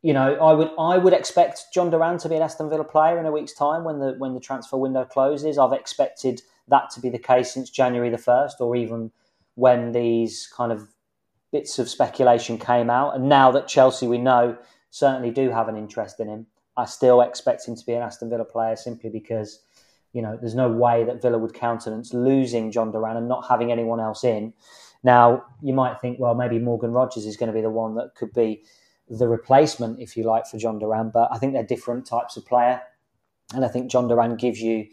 you 0.00 0.12
know, 0.12 0.36
I 0.36 0.52
would 0.52 0.70
I 0.78 0.96
would 0.96 1.12
expect 1.12 1.74
Jhon 1.74 1.90
Duran 1.90 2.18
to 2.18 2.28
be 2.28 2.36
an 2.36 2.42
Aston 2.42 2.70
Villa 2.70 2.84
player 2.84 3.18
in 3.18 3.26
a 3.26 3.32
week's 3.32 3.52
time 3.52 3.82
when 3.82 3.98
the 3.98 4.14
when 4.18 4.34
the 4.34 4.40
transfer 4.40 4.76
window 4.76 5.04
closes. 5.04 5.58
I've 5.58 5.72
expected 5.72 6.40
that 6.70 6.90
to 6.90 7.00
be 7.00 7.10
the 7.10 7.18
case 7.18 7.52
since 7.52 7.70
January 7.70 8.10
the 8.10 8.18
first, 8.18 8.60
or 8.60 8.74
even 8.74 9.10
when 9.54 9.92
these 9.92 10.50
kind 10.56 10.72
of 10.72 10.88
bits 11.52 11.78
of 11.78 11.88
speculation 11.88 12.58
came 12.58 12.88
out. 12.88 13.14
And 13.14 13.28
now 13.28 13.50
that 13.52 13.68
Chelsea, 13.68 14.06
we 14.06 14.18
know, 14.18 14.56
certainly 14.90 15.30
do 15.30 15.50
have 15.50 15.68
an 15.68 15.76
interest 15.76 16.20
in 16.20 16.28
him, 16.28 16.46
I 16.76 16.84
still 16.84 17.20
expect 17.20 17.66
him 17.66 17.76
to 17.76 17.84
be 17.84 17.92
an 17.92 18.02
Aston 18.02 18.30
Villa 18.30 18.44
player 18.44 18.76
simply 18.76 19.10
because, 19.10 19.60
you 20.12 20.22
know, 20.22 20.38
there's 20.40 20.54
no 20.54 20.70
way 20.70 21.04
that 21.04 21.20
Villa 21.20 21.38
would 21.38 21.52
countenance 21.52 22.14
losing 22.14 22.72
Jhon 22.72 22.92
Duran 22.92 23.16
and 23.16 23.28
not 23.28 23.48
having 23.48 23.70
anyone 23.70 24.00
else 24.00 24.24
in. 24.24 24.54
Now, 25.02 25.44
you 25.62 25.74
might 25.74 26.00
think, 26.00 26.18
well, 26.18 26.34
maybe 26.34 26.58
Morgan 26.58 26.92
Rogers 26.92 27.26
is 27.26 27.36
going 27.36 27.48
to 27.48 27.52
be 27.52 27.62
the 27.62 27.70
one 27.70 27.94
that 27.96 28.14
could 28.14 28.32
be 28.32 28.62
the 29.08 29.26
replacement, 29.26 30.00
if 30.00 30.16
you 30.16 30.22
like, 30.22 30.46
for 30.46 30.56
Jhon 30.56 30.78
Duran, 30.78 31.10
but 31.12 31.28
I 31.32 31.38
think 31.38 31.52
they're 31.52 31.64
different 31.64 32.06
types 32.06 32.36
of 32.36 32.46
player. 32.46 32.80
And 33.54 33.64
I 33.64 33.68
think 33.68 33.90
Jhon 33.90 34.08
Duran 34.08 34.36
gives 34.36 34.62
you 34.62 34.86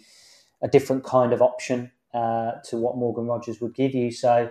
a 0.62 0.68
different 0.68 1.04
kind 1.04 1.34
of 1.34 1.42
option 1.42 1.92
uh, 2.14 2.54
to 2.66 2.78
what 2.78 2.98
Morgan 2.98 3.26
Rogers 3.26 3.62
would 3.62 3.74
give 3.74 3.94
you. 3.94 4.12
So, 4.12 4.50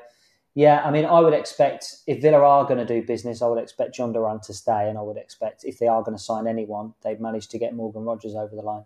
yeah, 0.55 0.83
I 0.85 0.91
mean, 0.91 1.05
I 1.05 1.21
would 1.21 1.35
expect 1.35 1.97
if 2.07 2.23
Villa 2.23 2.39
are 2.39 2.65
going 2.65 2.79
to 2.79 2.87
do 2.87 3.07
business, 3.07 3.43
I 3.43 3.49
would 3.49 3.63
expect 3.63 3.97
Jhon 3.97 4.13
Duran 4.13 4.41
to 4.41 4.55
stay, 4.55 4.89
and 4.89 4.97
I 4.97 5.03
would 5.03 5.17
expect 5.17 5.65
if 5.65 5.79
they 5.79 5.89
are 5.89 6.03
going 6.03 6.17
to 6.17 6.23
sign 6.23 6.47
anyone, 6.47 6.95
they've 7.03 7.21
managed 7.21 7.51
to 7.53 7.59
get 7.59 7.75
Morgan 7.75 8.05
Rogers 8.05 8.35
over 8.35 8.55
the 8.55 8.63
line. 8.63 8.85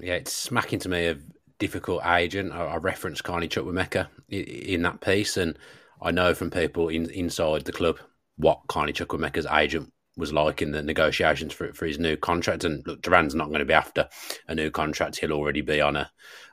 Yeah, 0.00 0.14
it's 0.14 0.32
smacking 0.32 0.78
to 0.80 0.88
me 0.88 1.06
of 1.06 1.22
difficult 1.58 2.04
agent. 2.06 2.52
I, 2.52 2.66
I 2.66 2.76
referenced 2.76 3.24
Carney 3.24 3.48
Chukwuemeka 3.48 4.08
in, 4.28 4.44
in 4.44 4.82
that 4.82 5.00
piece, 5.00 5.36
and 5.36 5.58
I 6.00 6.10
know 6.10 6.34
from 6.34 6.50
people 6.50 6.88
in, 6.88 7.10
inside 7.10 7.64
the 7.64 7.72
club 7.72 7.98
what 8.36 8.60
Carney 8.68 8.92
Chukwuemeka's 8.92 9.46
agent 9.46 9.92
was 10.18 10.32
like 10.32 10.60
in 10.60 10.72
the 10.72 10.82
negotiations 10.82 11.54
for 11.54 11.72
for 11.72 11.86
his 11.86 11.98
new 11.98 12.16
contract. 12.16 12.64
And 12.64 12.86
look, 12.86 13.00
Duran's 13.00 13.34
not 13.34 13.48
going 13.48 13.60
to 13.60 13.64
be 13.64 13.72
after 13.72 14.08
a 14.48 14.54
new 14.54 14.70
contract; 14.70 15.18
he'll 15.18 15.32
already 15.32 15.62
be 15.62 15.80
on 15.80 15.96
a 15.96 16.10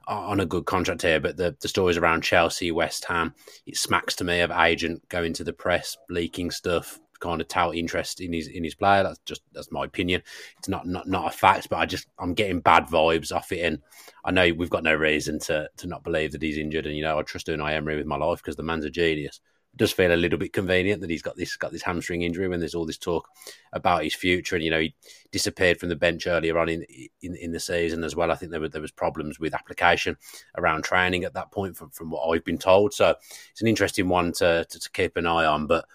on 0.08 0.40
a 0.40 0.46
good 0.46 0.66
contract 0.66 1.02
here. 1.02 1.20
But 1.20 1.38
the 1.38 1.58
the 1.60 1.68
stories 1.68 1.98
around 1.98 2.22
Chelsea, 2.22 2.72
West 2.72 3.06
Ham, 3.06 3.34
it 3.66 3.76
smacks 3.76 4.16
to 4.18 4.24
me 4.24 4.40
of 4.42 4.52
agent 4.52 5.08
going 5.10 5.34
to 5.34 5.44
the 5.44 5.54
press, 5.54 5.98
leaking 6.10 6.52
stuff, 6.52 7.00
kind 7.20 7.42
of 7.42 7.48
tout 7.48 7.76
interest 7.76 8.22
in 8.22 8.34
his 8.34 8.48
in 8.48 8.64
his 8.64 8.76
player. 8.76 9.04
That's 9.04 9.20
just 9.26 9.42
that's 9.54 9.72
my 9.72 9.86
opinion. 9.86 10.22
It's 10.60 10.70
not 10.70 10.86
not 10.86 11.08
not 11.08 11.34
a 11.34 11.38
fact, 11.38 11.70
but 11.70 11.78
I 11.78 11.86
just 11.86 12.08
I'm 12.20 12.34
getting 12.34 12.60
bad 12.60 12.86
vibes 12.86 13.36
off 13.36 13.52
it, 13.52 13.62
and 13.62 13.82
I 14.24 14.32
know 14.32 14.54
we've 14.54 14.70
got 14.70 14.84
no 14.84 14.94
reason 14.94 15.40
to 15.40 15.70
to 15.78 15.88
not 15.88 16.04
believe 16.04 16.32
that 16.34 16.42
he's 16.42 16.58
injured. 16.58 16.86
And 16.86 16.96
you 16.96 17.04
know 17.04 17.18
I 17.18 17.24
trust 17.24 17.48
Unai 17.48 17.74
Emery 17.74 17.98
with 17.98 18.06
my 18.06 18.18
life 18.18 18.40
because 18.40 18.56
the 18.56 18.64
man's 18.64 18.86
a 18.86 18.90
genius. 18.90 19.40
Does 19.76 19.92
feel 19.92 20.14
a 20.14 20.16
little 20.16 20.40
bit 20.40 20.54
convenient 20.54 21.02
that 21.02 21.10
he's 21.10 21.22
got 21.22 21.36
this 21.36 21.58
got 21.58 21.72
this 21.72 21.82
hamstring 21.82 22.22
injury 22.22 22.48
when 22.48 22.60
there's 22.60 22.76
all 22.76 22.86
this 22.86 22.98
talk 22.98 23.28
about 23.74 24.04
his 24.04 24.16
future, 24.16 24.56
and 24.56 24.64
you 24.64 24.72
know 24.72 24.80
he 24.80 24.96
disappeared 25.32 25.80
from 25.80 25.90
the 25.90 25.96
bench 25.96 26.28
earlier 26.28 26.58
on 26.58 26.70
in 26.70 26.86
in, 27.22 27.36
in 27.36 27.52
the 27.52 27.60
season 27.60 28.04
as 28.04 28.16
well. 28.16 28.32
I 28.32 28.36
think 28.36 28.52
there 28.52 28.62
were 28.62 28.70
there 28.70 28.82
was 28.82 28.92
problems 28.92 29.40
with 29.40 29.54
application 29.54 30.18
around 30.58 30.84
training 30.84 31.24
at 31.24 31.34
that 31.34 31.52
point 31.52 31.76
from 31.76 31.90
from 31.90 32.10
what 32.10 32.28
I've 32.28 32.46
been 32.46 32.58
told. 32.58 32.94
So 32.94 33.16
it's 33.52 33.62
an 33.62 33.68
interesting 33.68 34.08
one 34.08 34.32
to 34.34 34.66
to, 34.70 34.80
to 34.80 34.92
keep 34.92 35.18
an 35.18 35.28
eye 35.28 35.46
on, 35.46 35.68
but 35.68 35.86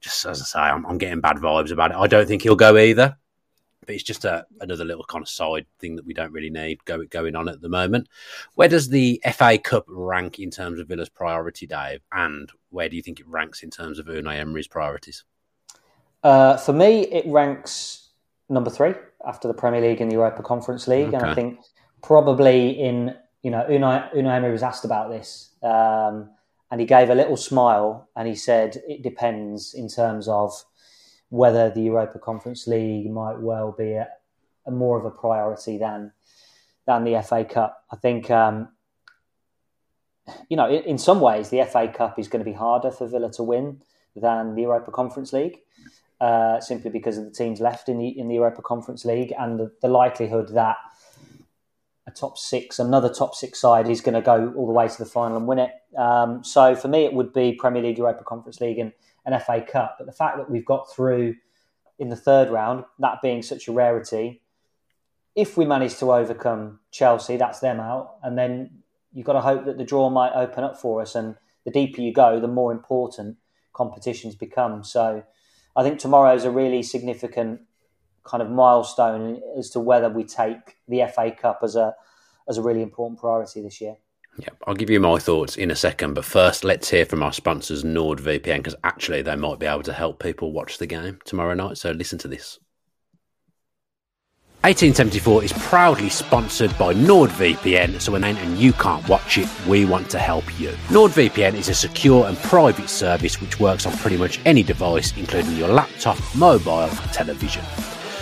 just 0.00 0.24
as 0.26 0.40
I 0.40 0.44
say, 0.44 0.58
I'm, 0.60 0.86
I'm 0.86 0.98
getting 0.98 1.20
bad 1.20 1.36
vibes 1.36 1.72
about 1.72 1.90
it. 1.90 1.96
I 1.96 2.06
don't 2.06 2.26
think 2.26 2.42
he'll 2.42 2.56
go 2.56 2.76
either 2.76 3.16
but 3.88 3.94
it's 3.94 4.04
just 4.04 4.26
a, 4.26 4.44
another 4.60 4.84
little 4.84 5.02
kind 5.02 5.22
of 5.22 5.30
side 5.30 5.64
thing 5.78 5.96
that 5.96 6.04
we 6.04 6.12
don't 6.12 6.30
really 6.30 6.50
need 6.50 6.84
go, 6.84 7.02
going 7.06 7.34
on 7.34 7.48
at 7.48 7.62
the 7.62 7.70
moment. 7.70 8.06
Where 8.54 8.68
does 8.68 8.90
the 8.90 9.18
FA 9.32 9.56
Cup 9.56 9.86
rank 9.88 10.38
in 10.38 10.50
terms 10.50 10.78
of 10.78 10.88
Villa's 10.88 11.08
priority, 11.08 11.66
Dave? 11.66 12.02
And 12.12 12.52
where 12.68 12.90
do 12.90 12.96
you 12.96 13.02
think 13.02 13.18
it 13.18 13.26
ranks 13.26 13.62
in 13.62 13.70
terms 13.70 13.98
of 13.98 14.04
Unai 14.04 14.40
Emery's 14.40 14.68
priorities? 14.68 15.24
Uh, 16.22 16.58
for 16.58 16.74
me, 16.74 17.06
it 17.06 17.24
ranks 17.28 18.10
number 18.50 18.68
three 18.68 18.92
after 19.26 19.48
the 19.48 19.54
Premier 19.54 19.80
League 19.80 20.02
and 20.02 20.10
the 20.10 20.16
Europa 20.16 20.42
Conference 20.42 20.86
League, 20.86 21.08
okay. 21.08 21.16
and 21.16 21.24
I 21.24 21.34
think 21.34 21.60
probably 22.02 22.72
in 22.72 23.16
you 23.42 23.50
know 23.50 23.64
Unai, 23.70 24.12
Unai 24.14 24.36
Emery 24.36 24.52
was 24.52 24.62
asked 24.62 24.84
about 24.84 25.08
this. 25.08 25.54
Um, 25.62 26.28
and 26.70 26.78
he 26.78 26.86
gave 26.86 27.08
a 27.08 27.14
little 27.14 27.38
smile 27.38 28.10
and 28.14 28.28
he 28.28 28.34
said 28.34 28.76
it 28.86 29.02
depends 29.02 29.72
in 29.72 29.88
terms 29.88 30.28
of 30.28 30.52
whether 31.30 31.70
the 31.70 31.82
Europa 31.82 32.18
Conference 32.18 32.66
League 32.66 33.10
might 33.10 33.38
well 33.38 33.72
be 33.76 33.92
a, 33.92 34.08
a 34.66 34.70
more 34.70 34.98
of 34.98 35.04
a 35.04 35.10
priority 35.10 35.78
than 35.78 36.12
than 36.86 37.04
the 37.04 37.22
FA 37.22 37.44
Cup. 37.44 37.84
I 37.90 37.96
think 37.96 38.30
um, 38.30 38.68
you 40.48 40.56
know 40.56 40.68
in, 40.68 40.82
in, 40.84 40.98
some 40.98 41.20
ways 41.20 41.50
the 41.50 41.64
FA 41.64 41.88
Cup 41.88 42.18
is 42.18 42.28
going 42.28 42.40
to 42.40 42.50
be 42.50 42.56
harder 42.56 42.90
for 42.90 43.06
Villa 43.06 43.30
to 43.32 43.42
win 43.42 43.82
than 44.16 44.54
the 44.54 44.62
Europa 44.62 44.90
Conference 44.90 45.32
League. 45.32 45.58
Uh, 46.20 46.58
simply 46.58 46.90
because 46.90 47.16
of 47.16 47.24
the 47.24 47.30
teams 47.30 47.60
left 47.60 47.88
in 47.88 47.96
the 47.96 48.08
in 48.18 48.26
the 48.26 48.34
Europa 48.34 48.60
Conference 48.60 49.04
League 49.04 49.32
and 49.38 49.60
the, 49.60 49.70
the 49.82 49.88
likelihood 49.88 50.48
that 50.48 50.76
a 52.08 52.10
top 52.10 52.38
six, 52.38 52.78
another 52.78 53.12
top 53.12 53.34
six 53.34 53.60
side 53.60 53.88
is 53.88 54.00
going 54.00 54.14
to 54.14 54.22
go 54.22 54.52
all 54.56 54.66
the 54.66 54.72
way 54.72 54.88
to 54.88 54.98
the 54.98 55.04
final 55.04 55.36
and 55.36 55.46
win 55.46 55.58
it. 55.58 55.70
Um, 55.96 56.42
so 56.42 56.74
for 56.74 56.88
me, 56.88 57.04
it 57.04 57.12
would 57.12 57.32
be 57.32 57.52
Premier 57.52 57.82
League, 57.82 57.98
Europa 57.98 58.24
Conference 58.24 58.60
League, 58.60 58.78
and 58.78 58.92
an 59.32 59.38
FA 59.40 59.60
Cup. 59.60 59.96
But 59.98 60.06
the 60.06 60.12
fact 60.12 60.38
that 60.38 60.50
we've 60.50 60.64
got 60.64 60.90
through 60.92 61.36
in 61.98 62.08
the 62.08 62.16
third 62.16 62.50
round, 62.50 62.84
that 62.98 63.20
being 63.22 63.42
such 63.42 63.68
a 63.68 63.72
rarity, 63.72 64.42
if 65.34 65.56
we 65.56 65.66
manage 65.66 65.96
to 65.98 66.12
overcome 66.12 66.80
Chelsea, 66.90 67.36
that's 67.36 67.60
them 67.60 67.78
out, 67.78 68.16
and 68.22 68.36
then 68.38 68.82
you've 69.12 69.26
got 69.26 69.34
to 69.34 69.40
hope 69.40 69.66
that 69.66 69.78
the 69.78 69.84
draw 69.84 70.10
might 70.10 70.32
open 70.32 70.64
up 70.64 70.80
for 70.80 71.02
us. 71.02 71.14
And 71.14 71.36
the 71.64 71.70
deeper 71.70 72.00
you 72.00 72.12
go, 72.12 72.40
the 72.40 72.48
more 72.48 72.72
important 72.72 73.36
competitions 73.72 74.34
become. 74.34 74.82
So 74.82 75.22
I 75.76 75.82
think 75.82 75.98
tomorrow 75.98 76.34
is 76.34 76.44
a 76.44 76.50
really 76.50 76.82
significant 76.82 77.60
kind 78.24 78.42
of 78.42 78.50
milestone 78.50 79.40
as 79.56 79.70
to 79.70 79.80
whether 79.80 80.08
we 80.08 80.24
take 80.24 80.76
the 80.88 81.04
FA 81.14 81.30
Cup 81.30 81.60
as 81.62 81.76
a 81.76 81.94
as 82.48 82.56
a 82.56 82.62
really 82.62 82.82
important 82.82 83.20
priority 83.20 83.60
this 83.60 83.80
year. 83.80 83.96
Yeah, 84.38 84.50
I'll 84.68 84.74
give 84.74 84.88
you 84.88 85.00
my 85.00 85.18
thoughts 85.18 85.56
in 85.56 85.72
a 85.72 85.76
second, 85.76 86.14
but 86.14 86.24
first 86.24 86.62
let's 86.62 86.88
hear 86.88 87.04
from 87.04 87.24
our 87.24 87.32
sponsors 87.32 87.82
NordVPN 87.82 88.58
because 88.58 88.76
actually 88.84 89.22
they 89.22 89.34
might 89.34 89.58
be 89.58 89.66
able 89.66 89.82
to 89.82 89.92
help 89.92 90.22
people 90.22 90.52
watch 90.52 90.78
the 90.78 90.86
game 90.86 91.18
tomorrow 91.24 91.54
night. 91.54 91.76
So 91.76 91.90
listen 91.90 92.18
to 92.20 92.28
this. 92.28 92.60
1874 94.62 95.44
is 95.44 95.52
proudly 95.54 96.08
sponsored 96.08 96.76
by 96.78 96.92
NordVPN, 96.92 98.00
so 98.00 98.12
when 98.12 98.22
and 98.24 98.58
you 98.58 98.72
can't 98.72 99.08
watch 99.08 99.38
it, 99.38 99.48
we 99.66 99.84
want 99.84 100.10
to 100.10 100.18
help 100.18 100.44
you. 100.60 100.70
NordVPN 100.88 101.54
is 101.54 101.68
a 101.68 101.74
secure 101.74 102.26
and 102.26 102.36
private 102.38 102.88
service 102.88 103.40
which 103.40 103.58
works 103.58 103.86
on 103.86 103.96
pretty 103.98 104.16
much 104.16 104.40
any 104.44 104.62
device, 104.62 105.16
including 105.16 105.56
your 105.56 105.68
laptop, 105.68 106.18
mobile, 106.34 106.88
television. 107.12 107.64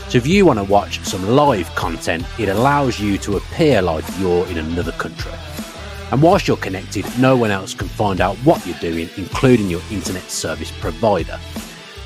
So 0.08 0.18
if 0.18 0.26
you 0.26 0.46
want 0.46 0.58
to 0.58 0.64
watch 0.64 1.00
some 1.04 1.26
live 1.26 1.74
content, 1.74 2.24
it 2.38 2.48
allows 2.48 3.00
you 3.00 3.18
to 3.18 3.38
appear 3.38 3.82
like 3.82 4.04
you're 4.18 4.46
in 4.46 4.58
another 4.58 4.92
country. 4.92 5.32
And 6.12 6.22
whilst 6.22 6.46
you're 6.46 6.56
connected, 6.56 7.04
no 7.18 7.36
one 7.36 7.50
else 7.50 7.74
can 7.74 7.88
find 7.88 8.20
out 8.20 8.36
what 8.38 8.64
you're 8.66 8.78
doing, 8.78 9.08
including 9.16 9.68
your 9.68 9.82
internet 9.90 10.30
service 10.30 10.72
provider. 10.80 11.38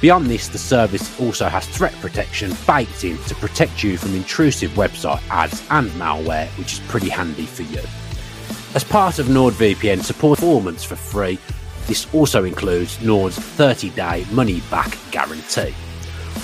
Beyond 0.01 0.27
this, 0.27 0.49
the 0.49 0.57
service 0.57 1.21
also 1.21 1.47
has 1.49 1.67
threat 1.67 1.93
protection 2.01 2.57
baked 2.67 3.05
in 3.05 3.19
to 3.25 3.35
protect 3.35 3.85
you 3.85 3.99
from 3.99 4.15
intrusive 4.15 4.71
website 4.73 5.21
ads 5.29 5.63
and 5.71 5.91
malware, 5.91 6.47
which 6.59 6.73
is 6.75 6.81
pretty 6.81 7.11
handy 7.11 7.45
for 7.45 7.63
you. 7.63 7.83
As 8.75 8.85
part 8.85 9.19
of 9.19 9.27
NordVPN 9.27 10.03
support 10.03 10.39
performance 10.39 10.85
for 10.85 10.97
free, 10.97 11.39
this 11.87 12.07
also 12.15 12.45
includes 12.45 13.03
Nord's 13.03 13.39
30 13.39 13.91
day 13.91 14.25
money 14.33 14.61
back 14.71 14.97
guarantee. 15.11 15.75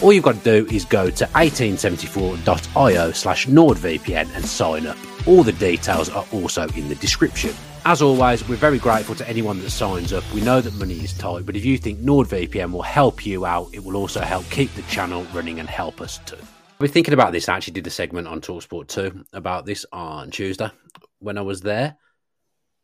All 0.03 0.13
you've 0.13 0.25
got 0.25 0.35
to 0.43 0.63
do 0.63 0.67
is 0.75 0.85
go 0.85 1.09
to 1.09 1.25
1874.io 1.25 3.13
slash 3.13 3.47
NordVPN 3.47 4.35
and 4.35 4.45
sign 4.45 4.87
up. 4.87 4.99
All 5.27 5.43
the 5.43 5.53
details 5.53 6.09
are 6.09 6.25
also 6.33 6.69
in 6.69 6.89
the 6.89 6.95
description. 6.95 7.53
As 7.85 8.01
always, 8.01 8.49
we're 8.49 8.55
very 8.55 8.79
grateful 8.79 9.17
to 9.17 9.29
anyone 9.29 9.59
that 9.59 9.71
signs 9.71 10.13
up. 10.13 10.23
We 10.33 10.41
know 10.41 10.61
that 10.61 10.75
money 10.75 10.95
is 10.95 11.13
tight, 11.13 11.45
but 11.45 11.57
if 11.57 11.65
you 11.65 11.79
think 11.79 11.99
NordVPN 11.99 12.71
will 12.71 12.83
help 12.83 13.27
you 13.27 13.45
out, 13.45 13.71
it 13.73 13.83
will 13.83 13.97
also 13.97 14.21
help 14.21 14.49
keep 14.51 14.73
the 14.75 14.83
channel 14.83 15.25
running 15.35 15.59
and 15.59 15.69
help 15.69 16.01
us 16.01 16.19
too. 16.27 16.37
I've 16.39 16.79
been 16.79 16.91
thinking 16.93 17.15
about 17.15 17.33
this. 17.33 17.49
I 17.49 17.57
actually 17.57 17.73
did 17.73 17.89
a 17.89 17.91
segment 17.91 18.29
on 18.29 18.41
Talksport 18.41 18.87
2 18.87 19.25
about 19.33 19.67
this 19.67 19.85
on 19.93 20.31
Tuesday 20.31 20.71
when 21.19 21.39
I 21.39 21.43
was 21.43 21.61
there. 21.61 21.97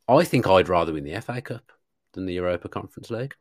I 0.09 0.25
think 0.25 0.49
I'd 0.49 0.69
rather 0.69 0.93
win 0.93 1.05
the 1.05 1.21
FA 1.21 1.41
Cup 1.41 1.71
than 2.13 2.27
the 2.27 2.35
Europa 2.35 2.69
Conference 2.69 3.09
League 3.09 3.35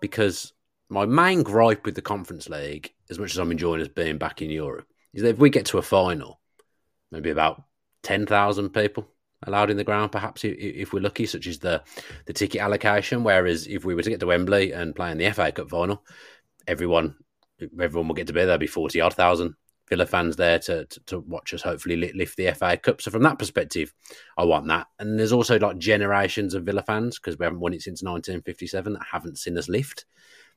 because 0.00 0.52
my 0.88 1.06
main 1.06 1.44
gripe 1.44 1.84
with 1.84 1.94
the 1.94 2.02
Conference 2.02 2.48
League, 2.48 2.92
as 3.10 3.20
much 3.20 3.30
as 3.30 3.38
I'm 3.38 3.52
enjoying 3.52 3.80
us 3.80 3.86
being 3.86 4.18
back 4.18 4.42
in 4.42 4.50
Europe, 4.50 4.88
is 5.14 5.22
that 5.22 5.28
if 5.28 5.38
we 5.38 5.50
get 5.50 5.66
to 5.66 5.78
a 5.78 5.82
final, 5.82 6.40
maybe 7.12 7.30
about 7.30 7.62
10,000 8.08 8.70
people 8.70 9.06
allowed 9.42 9.68
in 9.68 9.76
the 9.76 9.84
ground, 9.84 10.10
perhaps 10.10 10.40
if 10.42 10.94
we're 10.94 11.02
lucky, 11.02 11.26
such 11.26 11.46
as 11.46 11.58
the 11.58 11.82
the 12.24 12.32
ticket 12.32 12.62
allocation. 12.62 13.22
Whereas 13.22 13.66
if 13.66 13.84
we 13.84 13.94
were 13.94 14.02
to 14.02 14.08
get 14.08 14.20
to 14.20 14.26
Wembley 14.26 14.72
and 14.72 14.96
play 14.96 15.12
in 15.12 15.18
the 15.18 15.30
FA 15.30 15.52
Cup 15.52 15.68
final, 15.68 16.02
everyone 16.66 17.16
everyone 17.78 18.08
will 18.08 18.14
get 18.14 18.26
to 18.28 18.32
be 18.32 18.38
there. 18.38 18.46
There'll 18.46 18.58
be 18.58 18.66
forty 18.66 19.02
odd 19.02 19.12
thousand 19.12 19.56
Villa 19.90 20.06
fans 20.06 20.36
there 20.36 20.58
to, 20.58 20.86
to, 20.86 21.00
to 21.00 21.18
watch 21.20 21.52
us 21.52 21.60
hopefully 21.60 21.96
lift 22.14 22.38
the 22.38 22.50
FA 22.52 22.78
Cup. 22.78 23.02
So 23.02 23.10
from 23.10 23.24
that 23.24 23.38
perspective, 23.38 23.92
I 24.38 24.44
want 24.44 24.66
that. 24.68 24.86
And 24.98 25.18
there's 25.18 25.32
also 25.32 25.58
like 25.58 25.76
generations 25.76 26.54
of 26.54 26.64
Villa 26.64 26.82
fans 26.82 27.18
because 27.18 27.38
we 27.38 27.44
haven't 27.44 27.60
won 27.60 27.74
it 27.74 27.82
since 27.82 28.02
1957 28.02 28.94
that 28.94 29.02
haven't 29.12 29.36
seen 29.36 29.58
us 29.58 29.68
lift 29.68 30.06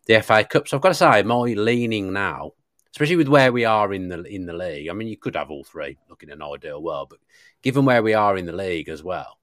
the 0.05 0.21
FA 0.21 0.45
Cup. 0.45 0.69
So 0.69 0.77
I've 0.77 0.83
got 0.83 0.89
to 0.89 0.95
say, 0.95 1.23
my 1.23 1.35
leaning 1.35 2.13
now 2.13 2.51
especially 2.91 3.15
with 3.15 3.27
where 3.27 3.51
we 3.51 3.65
are 3.65 3.93
in 3.93 4.09
the 4.09 4.23
in 4.23 4.45
the 4.45 4.53
league. 4.53 4.89
I 4.89 4.93
mean, 4.93 5.07
you 5.07 5.17
could 5.17 5.35
have 5.35 5.51
all 5.51 5.63
three, 5.63 5.97
looking 6.09 6.29
in 6.29 6.41
an 6.41 6.47
ideal 6.47 6.81
world, 6.81 7.07
but 7.09 7.19
given 7.61 7.85
where 7.85 8.03
we 8.03 8.13
are 8.13 8.37
in 8.37 8.45
the 8.45 8.51
league 8.51 8.89
as 8.89 9.03
well, 9.03 9.39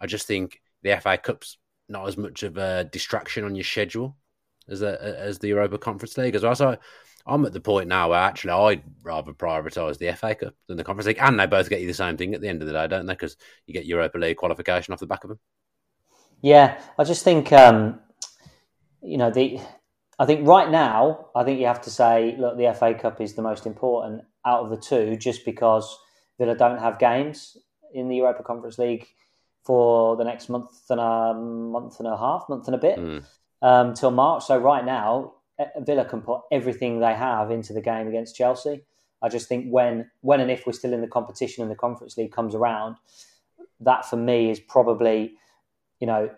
I 0.00 0.06
just 0.06 0.26
think 0.26 0.60
the 0.82 0.98
FA 1.00 1.16
Cup's 1.16 1.58
not 1.88 2.08
as 2.08 2.16
much 2.16 2.42
of 2.42 2.56
a 2.56 2.84
distraction 2.84 3.44
on 3.44 3.54
your 3.54 3.64
schedule 3.64 4.16
as 4.68 4.82
a, 4.82 5.18
as 5.18 5.38
the 5.38 5.48
Europa 5.48 5.78
Conference 5.78 6.16
League 6.16 6.34
as 6.34 6.42
well. 6.42 6.54
So 6.54 6.76
I'm 7.26 7.44
at 7.44 7.52
the 7.52 7.60
point 7.60 7.88
now 7.88 8.10
where 8.10 8.18
actually 8.18 8.52
I'd 8.52 8.82
rather 9.02 9.32
prioritise 9.32 9.98
the 9.98 10.12
FA 10.14 10.34
Cup 10.34 10.54
than 10.66 10.76
the 10.76 10.84
Conference 10.84 11.06
League, 11.06 11.20
and 11.20 11.38
they 11.38 11.46
both 11.46 11.68
get 11.68 11.80
you 11.80 11.86
the 11.86 11.94
same 11.94 12.16
thing 12.16 12.34
at 12.34 12.40
the 12.40 12.48
end 12.48 12.62
of 12.62 12.66
the 12.66 12.74
day, 12.74 12.88
don't 12.88 13.06
they? 13.06 13.12
Because 13.12 13.36
you 13.66 13.74
get 13.74 13.86
Europa 13.86 14.18
League 14.18 14.36
qualification 14.36 14.92
off 14.92 15.00
the 15.00 15.06
back 15.06 15.24
of 15.24 15.28
them. 15.28 15.38
Yeah, 16.40 16.80
I 16.98 17.04
just 17.04 17.22
think 17.22 17.52
um, 17.52 18.00
you 19.00 19.18
know 19.18 19.30
the 19.30 19.60
I 20.18 20.26
think 20.26 20.46
right 20.46 20.70
now, 20.70 21.26
I 21.34 21.44
think 21.44 21.58
you 21.58 21.66
have 21.66 21.80
to 21.82 21.90
say, 21.90 22.36
look, 22.38 22.56
the 22.56 22.72
FA 22.78 22.94
Cup 22.94 23.20
is 23.20 23.34
the 23.34 23.42
most 23.42 23.66
important 23.66 24.22
out 24.44 24.64
of 24.64 24.70
the 24.70 24.76
two, 24.76 25.16
just 25.16 25.44
because 25.44 25.98
Villa 26.38 26.54
don't 26.54 26.78
have 26.78 26.98
games 26.98 27.56
in 27.94 28.08
the 28.08 28.16
Europa 28.16 28.42
Conference 28.42 28.78
League 28.78 29.06
for 29.64 30.16
the 30.16 30.24
next 30.24 30.48
month 30.48 30.70
and 30.90 31.00
a 31.00 31.34
month 31.34 31.98
and 31.98 32.08
a 32.08 32.16
half, 32.16 32.48
month 32.48 32.66
and 32.66 32.74
a 32.74 32.78
bit 32.78 32.98
mm. 32.98 33.24
um, 33.62 33.94
till 33.94 34.10
March. 34.10 34.44
So 34.44 34.58
right 34.58 34.84
now, 34.84 35.34
Villa 35.80 36.04
can 36.04 36.20
put 36.20 36.40
everything 36.50 37.00
they 37.00 37.14
have 37.14 37.50
into 37.50 37.72
the 37.72 37.80
game 37.80 38.08
against 38.08 38.36
Chelsea. 38.36 38.84
I 39.22 39.28
just 39.28 39.48
think 39.48 39.66
when 39.70 40.10
when 40.20 40.40
and 40.40 40.50
if 40.50 40.66
we're 40.66 40.72
still 40.72 40.92
in 40.92 41.00
the 41.00 41.06
competition 41.06 41.62
and 41.62 41.70
the 41.70 41.76
Conference 41.76 42.16
League 42.16 42.32
comes 42.32 42.54
around, 42.54 42.96
that 43.80 44.04
for 44.04 44.16
me 44.16 44.50
is 44.50 44.58
probably, 44.58 45.34
you 46.00 46.06
know, 46.06 46.30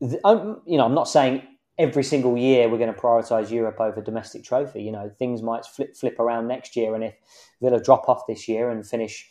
the, 0.00 0.18
um, 0.26 0.60
you 0.66 0.76
know, 0.76 0.84
I'm 0.84 0.94
not 0.94 1.08
saying 1.08 1.42
every 1.78 2.02
single 2.02 2.36
year 2.36 2.68
we're 2.68 2.78
going 2.78 2.92
to 2.92 2.98
prioritise 2.98 3.50
Europe 3.50 3.80
over 3.80 4.00
domestic 4.00 4.44
trophy. 4.44 4.82
You 4.82 4.92
know, 4.92 5.10
things 5.18 5.42
might 5.42 5.64
flip 5.64 5.96
flip 5.96 6.18
around 6.18 6.48
next 6.48 6.76
year, 6.76 6.94
and 6.94 7.04
if 7.04 7.14
Villa 7.60 7.82
drop 7.82 8.08
off 8.08 8.26
this 8.26 8.48
year 8.48 8.70
and 8.70 8.86
finish 8.86 9.30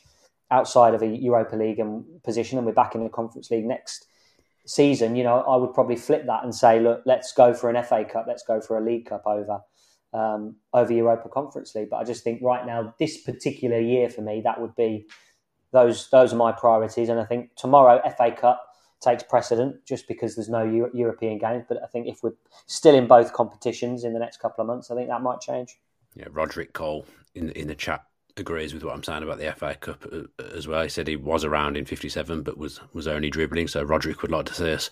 outside 0.52 0.94
of 0.94 1.02
a 1.02 1.08
Europa 1.08 1.56
League 1.56 1.80
and 1.80 2.06
position, 2.24 2.58
and 2.58 2.68
we're 2.68 2.74
back 2.74 2.96
in 2.96 3.04
the 3.04 3.10
Conference 3.10 3.50
League 3.50 3.66
next 3.66 4.08
season, 4.66 5.16
you 5.16 5.24
know, 5.24 5.42
I 5.42 5.56
would 5.56 5.74
probably 5.74 5.96
flip 5.96 6.26
that 6.28 6.44
and 6.44 6.54
say, 6.54 6.80
look, 6.80 7.02
let's 7.06 7.32
go 7.34 7.54
for 7.54 7.70
an 7.70 7.84
FA 7.84 8.06
Cup, 8.06 8.26
let's 8.28 8.44
go 8.44 8.62
for 8.62 8.78
a 8.78 8.84
League 8.84 9.08
Cup 9.08 9.24
over 9.26 9.62
um, 10.14 10.56
over 10.74 10.94
Europa 10.94 11.30
Conference 11.30 11.74
League. 11.76 11.90
But 11.90 11.98
I 11.98 12.04
just 12.04 12.24
think 12.24 12.42
right 12.42 12.66
now, 12.66 12.94
this 13.00 13.22
particular 13.22 13.80
year 13.80 14.10
for 14.10 14.22
me, 14.22 14.42
that 14.44 14.62
would 14.62 14.76
be 14.76 15.08
those 15.72 16.10
those 16.10 16.32
are 16.34 16.38
my 16.38 16.52
priorities, 16.52 17.10
and 17.10 17.20
I 17.20 17.26
think 17.26 17.56
tomorrow 17.56 18.02
FA 18.18 18.32
Cup 18.32 18.75
takes 19.06 19.24
precedent 19.24 19.86
just 19.86 20.08
because 20.08 20.36
there's 20.36 20.50
no 20.50 20.64
Euro- 20.64 20.92
European 20.94 21.38
games. 21.38 21.64
But 21.68 21.82
I 21.84 21.88
think 21.88 22.08
if 22.08 22.24
we're 22.24 22.34
still 22.66 22.96
in 22.96 23.08
both 23.08 23.32
competitions 23.32 24.04
in 24.04 24.14
the 24.14 24.20
next 24.20 24.40
couple 24.42 24.62
of 24.62 24.68
months, 24.68 24.92
I 24.92 24.96
think 24.96 25.08
that 25.10 25.22
might 25.22 25.40
change. 25.40 25.80
Yeah, 26.16 26.28
Roderick 26.32 26.74
Cole 26.74 27.06
in 27.34 27.52
in 27.52 27.68
the 27.68 27.76
chat 27.76 28.04
agrees 28.38 28.74
with 28.74 28.84
what 28.84 28.94
I'm 28.94 29.04
saying 29.04 29.24
about 29.24 29.38
the 29.38 29.52
FA 29.54 29.76
Cup 29.76 30.06
uh, 30.12 30.44
as 30.54 30.68
well. 30.68 30.84
He 30.84 30.90
said 30.90 31.08
he 31.08 31.16
was 31.16 31.46
around 31.46 31.78
in 31.78 31.86
'57, 31.86 32.44
but 32.44 32.58
was 32.58 32.80
was 32.94 33.08
only 33.08 33.30
dribbling. 33.30 33.68
So 33.68 33.84
Roderick 33.84 34.22
would 34.22 34.32
like 34.32 34.46
to 34.48 34.54
see 34.54 34.74
us 34.74 34.90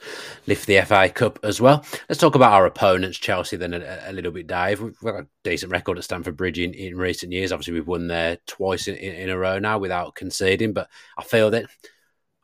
lift 0.47 0.67
the 0.67 0.81
FA 0.81 1.09
Cup 1.09 1.39
as 1.43 1.59
well. 1.59 1.83
Let's 2.07 2.21
talk 2.21 2.35
about 2.35 2.53
our 2.53 2.65
opponents, 2.65 3.17
Chelsea, 3.17 3.57
then 3.57 3.73
a, 3.73 4.03
a 4.05 4.13
little 4.13 4.31
bit, 4.31 4.47
Dave. 4.47 4.81
We've 4.81 4.97
got 4.99 5.15
a 5.15 5.27
decent 5.43 5.71
record 5.71 5.97
at 5.97 6.03
Stamford 6.03 6.37
Bridge 6.37 6.59
in, 6.59 6.73
in 6.73 6.97
recent 6.97 7.31
years. 7.31 7.51
Obviously, 7.51 7.73
we've 7.73 7.87
won 7.87 8.07
there 8.07 8.37
twice 8.47 8.87
in, 8.87 8.95
in, 8.95 9.15
in 9.15 9.29
a 9.29 9.37
row 9.37 9.59
now 9.59 9.77
without 9.77 10.15
conceding, 10.15 10.73
but 10.73 10.89
I 11.17 11.23
feel 11.23 11.51
that 11.51 11.65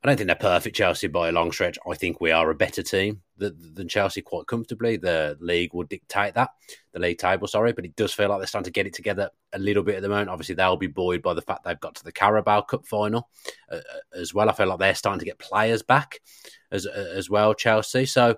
I 0.01 0.07
don't 0.07 0.15
think 0.15 0.27
they're 0.27 0.35
perfect 0.35 0.77
Chelsea 0.77 1.07
by 1.07 1.27
a 1.27 1.33
long 1.33 1.51
stretch. 1.51 1.77
I 1.85 1.93
think 1.93 2.21
we 2.21 2.31
are 2.31 2.49
a 2.49 2.55
better 2.55 2.81
team 2.81 3.21
than, 3.37 3.73
than, 3.73 3.89
Chelsea 3.89 4.21
quite 4.21 4.47
comfortably. 4.47 4.95
The 4.95 5.37
league 5.41 5.73
will 5.73 5.83
dictate 5.83 6.35
that, 6.35 6.51
the 6.93 6.99
league 6.99 7.17
table, 7.17 7.47
sorry, 7.47 7.73
but 7.73 7.83
it 7.83 7.97
does 7.97 8.13
feel 8.13 8.29
like 8.29 8.39
they're 8.39 8.47
starting 8.47 8.65
to 8.65 8.71
get 8.71 8.87
it 8.87 8.93
together 8.93 9.29
a 9.51 9.59
little 9.59 9.83
bit 9.83 9.95
at 9.95 10.01
the 10.01 10.07
moment. 10.07 10.29
Obviously, 10.29 10.55
they'll 10.55 10.77
be 10.77 10.87
buoyed 10.87 11.21
by 11.21 11.33
the 11.33 11.41
fact 11.41 11.65
they've 11.65 11.79
got 11.81 11.95
to 11.95 12.03
the 12.05 12.13
Carabao 12.13 12.61
Cup 12.61 12.85
final 12.85 13.27
uh, 13.69 13.75
uh 13.75 14.17
as 14.17 14.33
well. 14.33 14.49
I 14.49 14.53
feel 14.53 14.67
like 14.67 14.79
they're 14.79 14.95
starting 14.95 15.19
to 15.19 15.25
get 15.25 15.37
players 15.37 15.83
back 15.83 16.19
as 16.71 16.87
uh, 16.87 17.11
as 17.13 17.29
well, 17.29 17.53
Chelsea. 17.53 18.05
So 18.05 18.37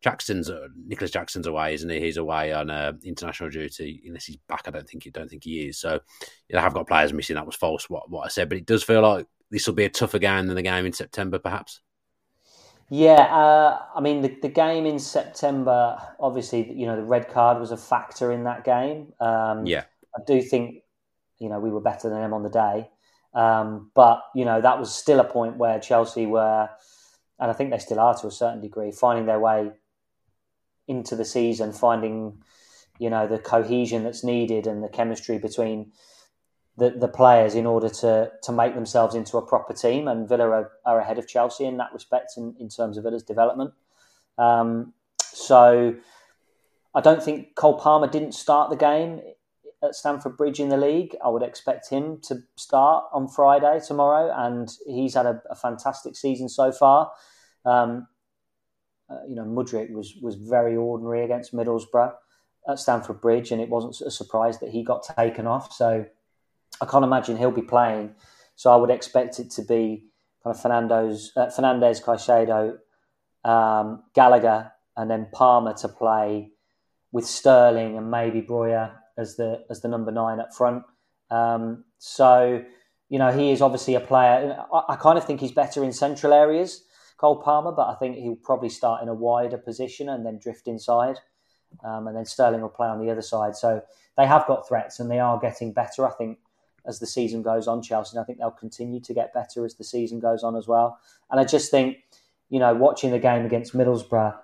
Jackson's 0.00 0.50
uh, 0.50 0.66
Nicolas 0.84 1.12
Jackson's 1.12 1.46
away, 1.46 1.74
isn't 1.74 1.90
he? 1.90 2.00
He's 2.00 2.16
away 2.16 2.52
on 2.52 2.70
uh, 2.70 2.94
international 3.04 3.50
duty 3.50 4.02
unless 4.04 4.26
he's 4.26 4.38
back. 4.48 4.62
I 4.66 4.70
don't 4.72 4.88
think 4.88 5.04
he 5.04 5.10
don't 5.10 5.28
think 5.30 5.44
he 5.44 5.68
is. 5.68 5.78
So 5.78 6.00
you 6.48 6.54
know, 6.54 6.58
I 6.58 6.62
have 6.62 6.74
got 6.74 6.88
players 6.88 7.12
missing. 7.12 7.36
That 7.36 7.46
was 7.46 7.56
false. 7.56 7.88
What 7.88 8.10
what 8.10 8.26
I 8.26 8.28
said, 8.28 8.48
but 8.48 8.58
it 8.58 8.66
does 8.66 8.82
feel 8.82 9.02
like 9.02 9.26
this 9.50 9.66
will 9.66 9.74
be 9.74 9.84
a 9.84 9.90
tougher 9.90 10.18
game 10.18 10.46
than 10.46 10.56
the 10.56 10.62
game 10.62 10.86
in 10.86 10.92
September, 10.92 11.38
perhaps? 11.38 11.80
Yeah, 12.90 13.20
uh, 13.20 13.82
I 13.94 14.00
mean 14.00 14.22
the, 14.22 14.34
the 14.40 14.48
game 14.48 14.86
in 14.86 14.98
September. 14.98 15.98
Obviously, 16.18 16.72
you 16.72 16.86
know 16.86 16.96
the 16.96 17.04
red 17.04 17.28
card 17.28 17.60
was 17.60 17.70
a 17.70 17.76
factor 17.76 18.32
in 18.32 18.44
that 18.44 18.64
game. 18.64 19.12
Um, 19.20 19.66
yeah, 19.66 19.84
I 20.16 20.22
do 20.26 20.40
think 20.40 20.82
you 21.38 21.50
know 21.50 21.60
we 21.60 21.70
were 21.70 21.82
better 21.82 22.08
than 22.08 22.20
them 22.20 22.32
on 22.32 22.42
the 22.42 22.48
day, 22.48 22.88
um, 23.34 23.90
but 23.94 24.22
you 24.34 24.46
know 24.46 24.62
that 24.62 24.78
was 24.78 24.94
still 24.94 25.20
a 25.20 25.24
point 25.24 25.58
where 25.58 25.78
Chelsea 25.78 26.24
were, 26.24 26.70
and 27.38 27.50
I 27.50 27.52
think 27.52 27.70
they 27.70 27.78
still 27.78 28.00
are 28.00 28.16
to 28.20 28.26
a 28.26 28.30
certain 28.30 28.62
degree, 28.62 28.90
finding 28.90 29.26
their 29.26 29.38
way 29.38 29.70
into 30.86 31.14
the 31.14 31.26
season, 31.26 31.74
finding 31.74 32.42
you 32.98 33.10
know 33.10 33.28
the 33.28 33.38
cohesion 33.38 34.02
that's 34.02 34.24
needed 34.24 34.66
and 34.66 34.82
the 34.82 34.88
chemistry 34.88 35.36
between 35.36 35.92
the, 36.78 36.90
the 36.90 37.08
players 37.08 37.54
in 37.54 37.66
order 37.66 37.88
to 37.88 38.30
to 38.42 38.52
make 38.52 38.74
themselves 38.74 39.14
into 39.14 39.36
a 39.36 39.42
proper 39.42 39.74
team. 39.74 40.08
And 40.08 40.28
Villa 40.28 40.48
are, 40.48 40.70
are 40.86 41.00
ahead 41.00 41.18
of 41.18 41.26
Chelsea 41.26 41.64
in 41.64 41.76
that 41.78 41.92
respect 41.92 42.32
in, 42.36 42.54
in 42.60 42.68
terms 42.68 42.96
of 42.96 43.04
Villa's 43.04 43.24
development. 43.24 43.72
Um, 44.38 44.94
so 45.20 45.96
I 46.94 47.00
don't 47.00 47.22
think 47.22 47.54
Cole 47.56 47.78
Palmer 47.78 48.06
didn't 48.06 48.32
start 48.32 48.70
the 48.70 48.76
game 48.76 49.20
at 49.82 49.94
Stamford 49.94 50.36
Bridge 50.36 50.60
in 50.60 50.68
the 50.68 50.76
league. 50.76 51.16
I 51.24 51.28
would 51.28 51.42
expect 51.42 51.90
him 51.90 52.20
to 52.22 52.42
start 52.56 53.04
on 53.12 53.28
Friday 53.28 53.80
tomorrow, 53.86 54.32
and 54.34 54.68
he's 54.86 55.14
had 55.14 55.26
a, 55.26 55.42
a 55.50 55.56
fantastic 55.56 56.16
season 56.16 56.48
so 56.48 56.72
far. 56.72 57.10
Um, 57.64 58.06
uh, 59.10 59.20
you 59.28 59.34
know, 59.34 59.44
Mudryk 59.44 59.90
was 59.90 60.14
was 60.22 60.36
very 60.36 60.76
ordinary 60.76 61.24
against 61.24 61.54
Middlesbrough 61.54 62.12
at 62.68 62.78
Stamford 62.78 63.20
Bridge, 63.20 63.50
and 63.50 63.60
it 63.60 63.68
wasn't 63.68 64.00
a 64.06 64.10
surprise 64.10 64.60
that 64.60 64.70
he 64.70 64.84
got 64.84 65.02
taken 65.16 65.46
off. 65.46 65.72
So 65.72 66.06
I 66.80 66.86
can't 66.86 67.04
imagine 67.04 67.36
he'll 67.36 67.50
be 67.50 67.62
playing. 67.62 68.14
So 68.56 68.72
I 68.72 68.76
would 68.76 68.90
expect 68.90 69.38
it 69.38 69.50
to 69.52 69.62
be 69.62 70.04
kind 70.42 70.54
of 70.54 70.60
Fernando's, 70.60 71.32
uh, 71.36 71.50
Fernandez, 71.50 72.00
Caicedo, 72.00 72.78
um, 73.44 74.02
Gallagher, 74.14 74.72
and 74.96 75.10
then 75.10 75.28
Palmer 75.32 75.74
to 75.74 75.88
play 75.88 76.50
with 77.12 77.24
Sterling 77.24 77.96
and 77.96 78.10
maybe 78.10 78.42
Broja 78.42 78.92
as 79.16 79.36
the 79.36 79.64
as 79.70 79.80
the 79.80 79.88
number 79.88 80.12
nine 80.12 80.40
up 80.40 80.54
front. 80.54 80.84
Um, 81.30 81.84
so 81.98 82.64
you 83.08 83.18
know 83.18 83.30
he 83.30 83.50
is 83.50 83.62
obviously 83.62 83.94
a 83.94 84.00
player. 84.00 84.58
I, 84.72 84.82
I, 84.90 84.96
kind 84.96 85.18
of 85.18 85.24
think 85.24 85.40
he's 85.40 85.52
better 85.52 85.84
in 85.84 85.92
central 85.92 86.32
areas, 86.32 86.84
Cole 87.16 87.42
Palmer, 87.42 87.72
but 87.72 87.88
I 87.88 87.94
think 87.94 88.16
he'll 88.16 88.36
probably 88.36 88.68
start 88.68 89.02
in 89.02 89.08
a 89.08 89.14
wider 89.14 89.58
position 89.58 90.08
and 90.08 90.24
then 90.26 90.38
drift 90.38 90.68
inside, 90.68 91.18
um, 91.84 92.06
and 92.06 92.16
then 92.16 92.24
Sterling 92.24 92.60
will 92.60 92.68
play 92.68 92.88
on 92.88 93.04
the 93.04 93.10
other 93.10 93.22
side. 93.22 93.56
So 93.56 93.82
they 94.16 94.26
have 94.26 94.46
got 94.46 94.66
threats 94.66 95.00
and 95.00 95.10
they 95.10 95.20
are 95.20 95.38
getting 95.38 95.72
better. 95.72 96.06
I 96.06 96.12
think 96.12 96.38
as 96.86 96.98
the 96.98 97.06
season 97.06 97.42
goes 97.42 97.68
on, 97.68 97.82
Chelsea. 97.82 98.16
And 98.16 98.22
I 98.22 98.24
think 98.24 98.38
they'll 98.38 98.50
continue 98.50 99.00
to 99.00 99.14
get 99.14 99.34
better 99.34 99.64
as 99.64 99.74
the 99.74 99.84
season 99.84 100.20
goes 100.20 100.42
on 100.42 100.56
as 100.56 100.66
well. 100.66 100.98
And 101.30 101.40
I 101.40 101.44
just 101.44 101.70
think, 101.70 101.98
you 102.48 102.58
know, 102.58 102.74
watching 102.74 103.10
the 103.10 103.18
game 103.18 103.44
against 103.44 103.74
Middlesbrough, 103.74 104.36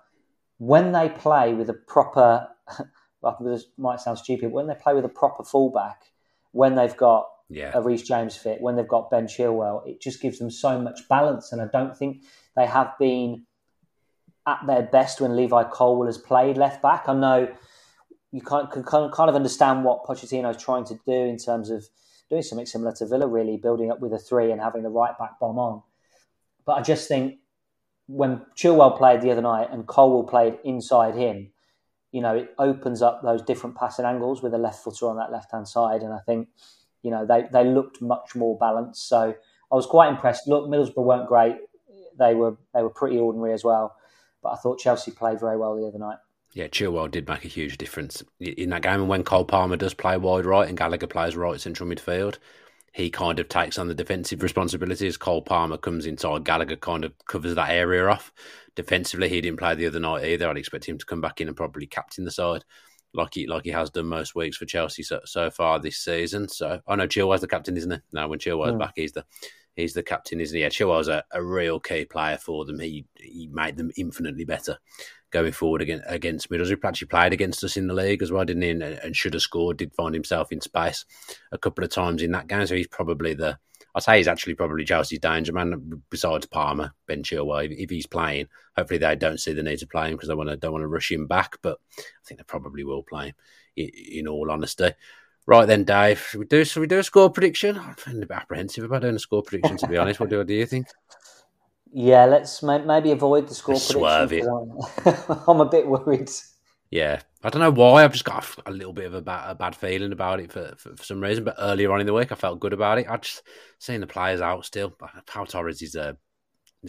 when 0.58 0.92
they 0.92 1.08
play 1.08 1.54
with 1.54 1.70
a 1.70 1.74
proper, 1.74 2.48
well, 3.20 3.36
this 3.40 3.66
might 3.76 4.00
sound 4.00 4.18
stupid, 4.18 4.52
when 4.52 4.66
they 4.66 4.74
play 4.74 4.94
with 4.94 5.04
a 5.04 5.08
proper 5.08 5.44
fullback, 5.44 6.02
when 6.52 6.74
they've 6.74 6.96
got 6.96 7.26
yeah. 7.48 7.70
a 7.74 7.80
Reece 7.80 8.02
James 8.02 8.36
fit, 8.36 8.60
when 8.60 8.76
they've 8.76 8.86
got 8.86 9.10
Ben 9.10 9.26
Chilwell, 9.26 9.86
it 9.86 10.00
just 10.00 10.20
gives 10.20 10.38
them 10.38 10.50
so 10.50 10.80
much 10.80 11.08
balance. 11.08 11.52
And 11.52 11.60
I 11.60 11.66
don't 11.66 11.96
think 11.96 12.22
they 12.56 12.66
have 12.66 12.92
been 12.98 13.46
at 14.46 14.60
their 14.66 14.82
best 14.82 15.20
when 15.20 15.36
Levi 15.36 15.64
Colwill 15.64 16.06
has 16.06 16.18
played 16.18 16.56
left 16.56 16.82
back. 16.82 17.08
I 17.08 17.14
know 17.14 17.48
you 18.30 18.40
can 18.40 18.66
kind 18.66 19.12
of 19.30 19.34
understand 19.34 19.84
what 19.84 20.04
Pochettino 20.04 20.50
is 20.54 20.62
trying 20.62 20.84
to 20.84 20.98
do 21.06 21.12
in 21.12 21.38
terms 21.38 21.70
of 21.70 21.84
doing 22.30 22.42
something 22.42 22.66
similar 22.66 22.92
to 22.96 23.06
Villa, 23.06 23.26
really 23.26 23.56
building 23.56 23.90
up 23.90 24.00
with 24.00 24.12
a 24.12 24.18
three 24.18 24.50
and 24.50 24.60
having 24.60 24.82
the 24.82 24.90
right 24.90 25.16
back 25.18 25.38
bomb 25.40 25.58
on. 25.58 25.82
But 26.64 26.72
I 26.74 26.82
just 26.82 27.08
think 27.08 27.38
when 28.06 28.42
Chilwell 28.56 28.96
played 28.96 29.20
the 29.20 29.30
other 29.30 29.42
night 29.42 29.68
and 29.70 29.86
Colwill 29.86 30.24
played 30.24 30.58
inside 30.64 31.14
him, 31.14 31.50
you 32.12 32.20
know, 32.20 32.36
it 32.36 32.54
opens 32.58 33.02
up 33.02 33.22
those 33.22 33.42
different 33.42 33.76
passing 33.76 34.04
angles 34.04 34.42
with 34.42 34.54
a 34.54 34.58
left 34.58 34.84
footer 34.84 35.08
on 35.08 35.16
that 35.16 35.32
left 35.32 35.52
hand 35.52 35.66
side. 35.66 36.02
And 36.02 36.12
I 36.12 36.20
think, 36.20 36.48
you 37.02 37.10
know, 37.10 37.26
they, 37.26 37.46
they 37.52 37.64
looked 37.64 38.00
much 38.00 38.34
more 38.34 38.56
balanced. 38.58 39.08
So 39.08 39.34
I 39.72 39.74
was 39.74 39.86
quite 39.86 40.10
impressed. 40.10 40.46
Look, 40.46 40.68
Middlesbrough 40.68 41.04
weren't 41.04 41.28
great. 41.28 41.56
They 42.18 42.34
were 42.34 42.56
they 42.72 42.82
were 42.82 42.90
pretty 42.90 43.18
ordinary 43.18 43.52
as 43.52 43.64
well. 43.64 43.96
But 44.42 44.50
I 44.50 44.56
thought 44.56 44.78
Chelsea 44.78 45.10
played 45.10 45.40
very 45.40 45.56
well 45.56 45.74
the 45.74 45.86
other 45.86 45.98
night. 45.98 46.18
Yeah, 46.54 46.68
Chilwell 46.68 47.10
did 47.10 47.28
make 47.28 47.44
a 47.44 47.48
huge 47.48 47.78
difference 47.78 48.22
in 48.38 48.70
that 48.70 48.82
game. 48.82 49.00
And 49.00 49.08
when 49.08 49.24
Cole 49.24 49.44
Palmer 49.44 49.76
does 49.76 49.92
play 49.92 50.16
wide 50.16 50.46
right 50.46 50.68
and 50.68 50.78
Gallagher 50.78 51.08
plays 51.08 51.36
right 51.36 51.60
central 51.60 51.88
midfield, 51.88 52.38
he 52.92 53.10
kind 53.10 53.40
of 53.40 53.48
takes 53.48 53.76
on 53.76 53.88
the 53.88 53.94
defensive 53.94 54.40
responsibilities. 54.40 55.16
Cole 55.16 55.42
Palmer 55.42 55.76
comes 55.76 56.06
inside, 56.06 56.44
Gallagher 56.44 56.76
kind 56.76 57.04
of 57.04 57.12
covers 57.26 57.56
that 57.56 57.70
area 57.70 58.06
off. 58.06 58.32
Defensively, 58.76 59.28
he 59.28 59.40
didn't 59.40 59.58
play 59.58 59.74
the 59.74 59.86
other 59.86 59.98
night 59.98 60.24
either. 60.24 60.48
I'd 60.48 60.56
expect 60.56 60.84
him 60.84 60.96
to 60.96 61.04
come 61.04 61.20
back 61.20 61.40
in 61.40 61.48
and 61.48 61.56
probably 61.56 61.88
captain 61.88 62.24
the 62.24 62.30
side, 62.30 62.64
like 63.12 63.34
he 63.34 63.48
like 63.48 63.64
he 63.64 63.70
has 63.70 63.90
done 63.90 64.06
most 64.06 64.36
weeks 64.36 64.56
for 64.56 64.64
Chelsea 64.64 65.02
so, 65.02 65.20
so 65.24 65.50
far 65.50 65.80
this 65.80 65.98
season. 65.98 66.48
So 66.48 66.80
I 66.86 66.94
know 66.94 67.08
Chilwell's 67.08 67.40
the 67.40 67.48
captain, 67.48 67.76
isn't 67.76 67.90
he? 67.90 67.98
No, 68.12 68.28
when 68.28 68.38
Chilwell's 68.38 68.74
mm. 68.74 68.78
back, 68.78 68.92
he's 68.94 69.12
the 69.12 69.24
he's 69.76 69.94
the 69.94 70.02
captain, 70.02 70.40
isn't 70.40 70.56
he? 70.56 70.62
Yeah, 70.62 70.68
Chilwell's 70.68 71.08
a, 71.08 71.24
a 71.32 71.42
real 71.42 71.80
key 71.80 72.04
player 72.04 72.36
for 72.36 72.64
them. 72.64 72.80
He 72.80 73.06
he 73.16 73.48
made 73.52 73.76
them 73.76 73.90
infinitely 73.96 74.44
better 74.44 74.78
going 75.30 75.52
forward 75.52 75.82
against, 75.82 76.04
against 76.08 76.50
Middlesbrough. 76.50 76.84
Actually 76.84 77.08
played 77.08 77.32
against 77.32 77.64
us 77.64 77.76
in 77.76 77.88
the 77.88 77.94
league 77.94 78.22
as 78.22 78.30
well, 78.30 78.44
didn't 78.44 78.62
he? 78.62 78.70
And, 78.70 78.82
and, 78.82 79.16
should 79.16 79.34
have 79.34 79.42
scored. 79.42 79.76
Did 79.76 79.94
find 79.94 80.14
himself 80.14 80.52
in 80.52 80.60
space 80.60 81.04
a 81.52 81.58
couple 81.58 81.84
of 81.84 81.90
times 81.90 82.22
in 82.22 82.32
that 82.32 82.46
game. 82.46 82.66
So 82.66 82.76
he's 82.76 82.86
probably 82.86 83.34
the. 83.34 83.58
I'd 83.96 84.02
say 84.02 84.16
he's 84.16 84.28
actually 84.28 84.54
probably 84.54 84.84
Chelsea's 84.84 85.20
danger 85.20 85.52
man 85.52 86.02
besides 86.10 86.46
Palmer, 86.46 86.92
Ben 87.06 87.22
Chilwell. 87.22 87.66
If, 87.66 87.72
if 87.78 87.90
he's 87.90 88.06
playing, 88.06 88.48
hopefully 88.76 88.98
they 88.98 89.14
don't 89.14 89.40
see 89.40 89.52
the 89.52 89.62
need 89.62 89.78
to 89.78 89.86
play 89.86 90.08
him 90.08 90.14
because 90.14 90.28
they 90.28 90.34
want 90.34 90.50
to 90.50 90.56
don't 90.56 90.72
want 90.72 90.82
to 90.82 90.88
rush 90.88 91.12
him 91.12 91.26
back. 91.26 91.58
But 91.62 91.78
I 91.98 92.02
think 92.24 92.38
they 92.38 92.44
probably 92.44 92.84
will 92.84 93.02
play 93.02 93.28
him. 93.28 93.34
In, 93.76 93.90
in 94.12 94.28
all 94.28 94.50
honesty. 94.50 94.92
Right 95.46 95.66
then, 95.66 95.84
Dave, 95.84 96.20
should 96.20 96.38
we 96.40 96.46
do 96.46 96.64
should 96.64 96.80
we 96.80 96.86
do 96.86 96.98
a 96.98 97.02
score 97.02 97.30
prediction? 97.30 97.78
I'm 97.78 97.94
feeling 97.96 98.22
a 98.22 98.26
bit 98.26 98.36
apprehensive 98.38 98.84
about 98.84 99.02
doing 99.02 99.16
a 99.16 99.18
score 99.18 99.42
prediction. 99.42 99.76
To 99.78 99.86
be 99.88 99.98
honest, 99.98 100.18
what 100.18 100.30
do, 100.30 100.42
do 100.42 100.54
you 100.54 100.64
think? 100.64 100.86
Yeah, 101.92 102.24
let's 102.24 102.62
maybe 102.62 103.10
avoid 103.10 103.48
the 103.48 103.54
score 103.54 103.76
Swerve 103.76 104.30
prediction. 104.30 104.78
It. 105.04 105.42
I'm 105.46 105.60
a 105.60 105.66
bit 105.66 105.86
worried. 105.86 106.30
Yeah, 106.90 107.20
I 107.42 107.50
don't 107.50 107.60
know 107.60 107.70
why. 107.70 108.04
I've 108.04 108.12
just 108.12 108.24
got 108.24 108.46
a 108.66 108.70
little 108.70 108.92
bit 108.92 109.06
of 109.06 109.14
a 109.14 109.20
bad, 109.20 109.50
a 109.50 109.54
bad 109.54 109.76
feeling 109.76 110.12
about 110.12 110.40
it 110.40 110.52
for, 110.52 110.74
for, 110.78 110.96
for, 110.96 111.04
some 111.04 111.20
reason. 111.20 111.44
But 111.44 111.56
earlier 111.58 111.92
on 111.92 112.00
in 112.00 112.06
the 112.06 112.12
week, 112.12 112.32
I 112.32 112.36
felt 112.36 112.60
good 112.60 112.72
about 112.72 112.98
it. 112.98 113.06
I 113.08 113.16
just 113.16 113.42
seeing 113.78 114.00
the 114.00 114.06
players 114.06 114.40
out 114.40 114.64
still. 114.64 114.96
Pau 115.26 115.44
Torres 115.44 115.82
is 115.82 115.94
a 115.94 116.16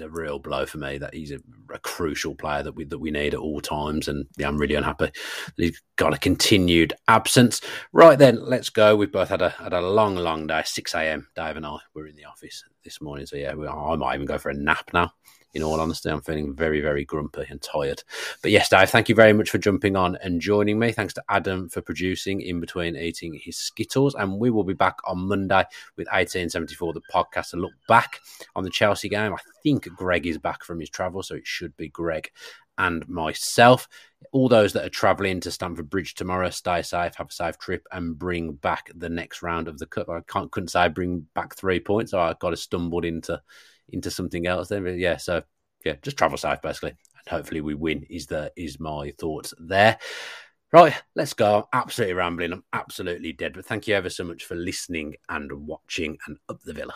a 0.01 0.09
real 0.09 0.39
blow 0.39 0.65
for 0.65 0.77
me 0.77 0.97
that 0.97 1.13
he's 1.13 1.31
a, 1.31 1.39
a, 1.73 1.79
crucial 1.79 2.35
player 2.35 2.63
that 2.63 2.75
we 2.75 2.85
that 2.85 2.99
we 2.99 3.11
need 3.11 3.33
at 3.33 3.39
all 3.39 3.61
times, 3.61 4.07
and 4.07 4.25
yeah, 4.37 4.47
I'm 4.47 4.57
really 4.57 4.75
unhappy 4.75 5.05
that 5.05 5.53
he's 5.57 5.81
got 5.95 6.13
a 6.13 6.17
continued 6.17 6.93
absence. 7.07 7.61
Right 7.93 8.17
then, 8.17 8.43
let's 8.45 8.69
go. 8.69 8.95
We've 8.95 9.11
both 9.11 9.29
had 9.29 9.41
a 9.41 9.49
had 9.49 9.73
a 9.73 9.81
long, 9.81 10.15
long 10.15 10.47
day. 10.47 10.63
Six 10.65 10.93
a.m. 10.93 11.27
Dave 11.35 11.57
and 11.57 11.65
I 11.65 11.77
were 11.93 12.07
in 12.07 12.15
the 12.15 12.25
office 12.25 12.63
this 12.83 13.01
morning, 13.01 13.25
so 13.25 13.35
yeah, 13.35 13.53
we, 13.53 13.67
I 13.67 13.95
might 13.95 14.15
even 14.15 14.27
go 14.27 14.37
for 14.37 14.49
a 14.49 14.55
nap 14.55 14.91
now 14.93 15.13
in 15.55 15.63
all 15.63 15.79
honesty. 15.79 16.09
I'm 16.09 16.21
feeling 16.21 16.53
very, 16.53 16.81
very 16.81 17.05
grumpy 17.05 17.45
and 17.49 17.61
tired. 17.61 18.03
But 18.41 18.51
yes, 18.51 18.69
Dave, 18.69 18.89
thank 18.89 19.07
you 19.07 19.15
very 19.15 19.33
much 19.33 19.49
for 19.49 19.57
jumping 19.57 19.95
on 19.95 20.17
and 20.17 20.41
joining 20.41 20.77
me. 20.77 20.91
Thanks 20.91 21.13
to 21.13 21.23
Adam 21.29 21.69
for 21.69 21.81
producing 21.81 22.41
in 22.41 22.59
between 22.59 22.97
eating 22.97 23.39
his 23.41 23.57
Skittles. 23.57 24.15
And 24.15 24.37
we 24.37 24.49
will 24.49 24.65
be 24.65 24.73
back 24.73 24.97
on 25.05 25.27
Monday 25.27 25.63
with 25.95 26.07
1874, 26.07 26.93
the 26.93 27.01
podcast, 27.11 27.51
to 27.51 27.57
look 27.57 27.71
back 27.87 28.19
on 28.55 28.65
the 28.65 28.69
Chelsea 28.69 29.07
game. 29.07 29.33
I 29.33 29.39
think 29.63 29.87
Greg 29.95 30.27
is 30.27 30.37
back 30.37 30.63
from 30.63 30.79
his 30.79 30.89
travel, 30.89 31.23
so 31.23 31.35
it 31.35 31.47
should 31.47 31.75
be 31.77 31.87
Greg 31.87 32.29
and 32.77 33.07
myself. 33.07 33.87
All 34.33 34.49
those 34.49 34.73
that 34.73 34.83
are 34.83 34.89
travelling 34.89 35.39
to 35.41 35.51
Stamford 35.51 35.89
Bridge 35.89 36.15
tomorrow, 36.15 36.49
stay 36.49 36.81
safe, 36.81 37.15
have 37.15 37.29
a 37.29 37.33
safe 37.33 37.57
trip, 37.57 37.87
and 37.93 38.19
bring 38.19 38.53
back 38.53 38.91
the 38.93 39.07
next 39.07 39.41
round 39.41 39.69
of 39.69 39.77
the 39.77 39.85
cup. 39.85 40.09
I 40.09 40.19
can't 40.27 40.51
couldn't 40.51 40.69
say 40.69 40.89
bring 40.89 41.25
back 41.33 41.55
three 41.55 41.79
points. 41.79 42.11
So 42.11 42.19
I 42.19 42.35
got 42.39 42.51
of 42.51 42.59
stumbled 42.59 43.05
into 43.05 43.41
into 43.89 44.11
something 44.11 44.47
else 44.47 44.69
then. 44.69 44.85
Yeah, 44.97 45.17
so 45.17 45.43
yeah, 45.83 45.95
just 46.01 46.17
travel 46.17 46.37
safe 46.37 46.61
basically, 46.61 46.89
and 46.91 47.27
hopefully 47.27 47.61
we 47.61 47.73
win. 47.73 48.03
Is 48.09 48.27
the 48.27 48.51
is 48.55 48.79
my 48.79 49.11
thoughts 49.19 49.53
there. 49.59 49.97
Right, 50.71 50.93
let's 51.15 51.33
go. 51.33 51.69
I'm 51.71 51.81
absolutely 51.81 52.15
rambling. 52.15 52.51
I'm 52.51 52.63
absolutely 52.73 53.31
dead. 53.31 53.53
But 53.53 53.65
thank 53.65 53.87
you 53.87 53.95
ever 53.95 54.09
so 54.09 54.25
much 54.25 54.43
for 54.43 54.55
listening 54.55 55.15
and 55.29 55.51
watching 55.67 56.17
and 56.27 56.37
up 56.49 56.61
the 56.63 56.73
villa. 56.73 56.95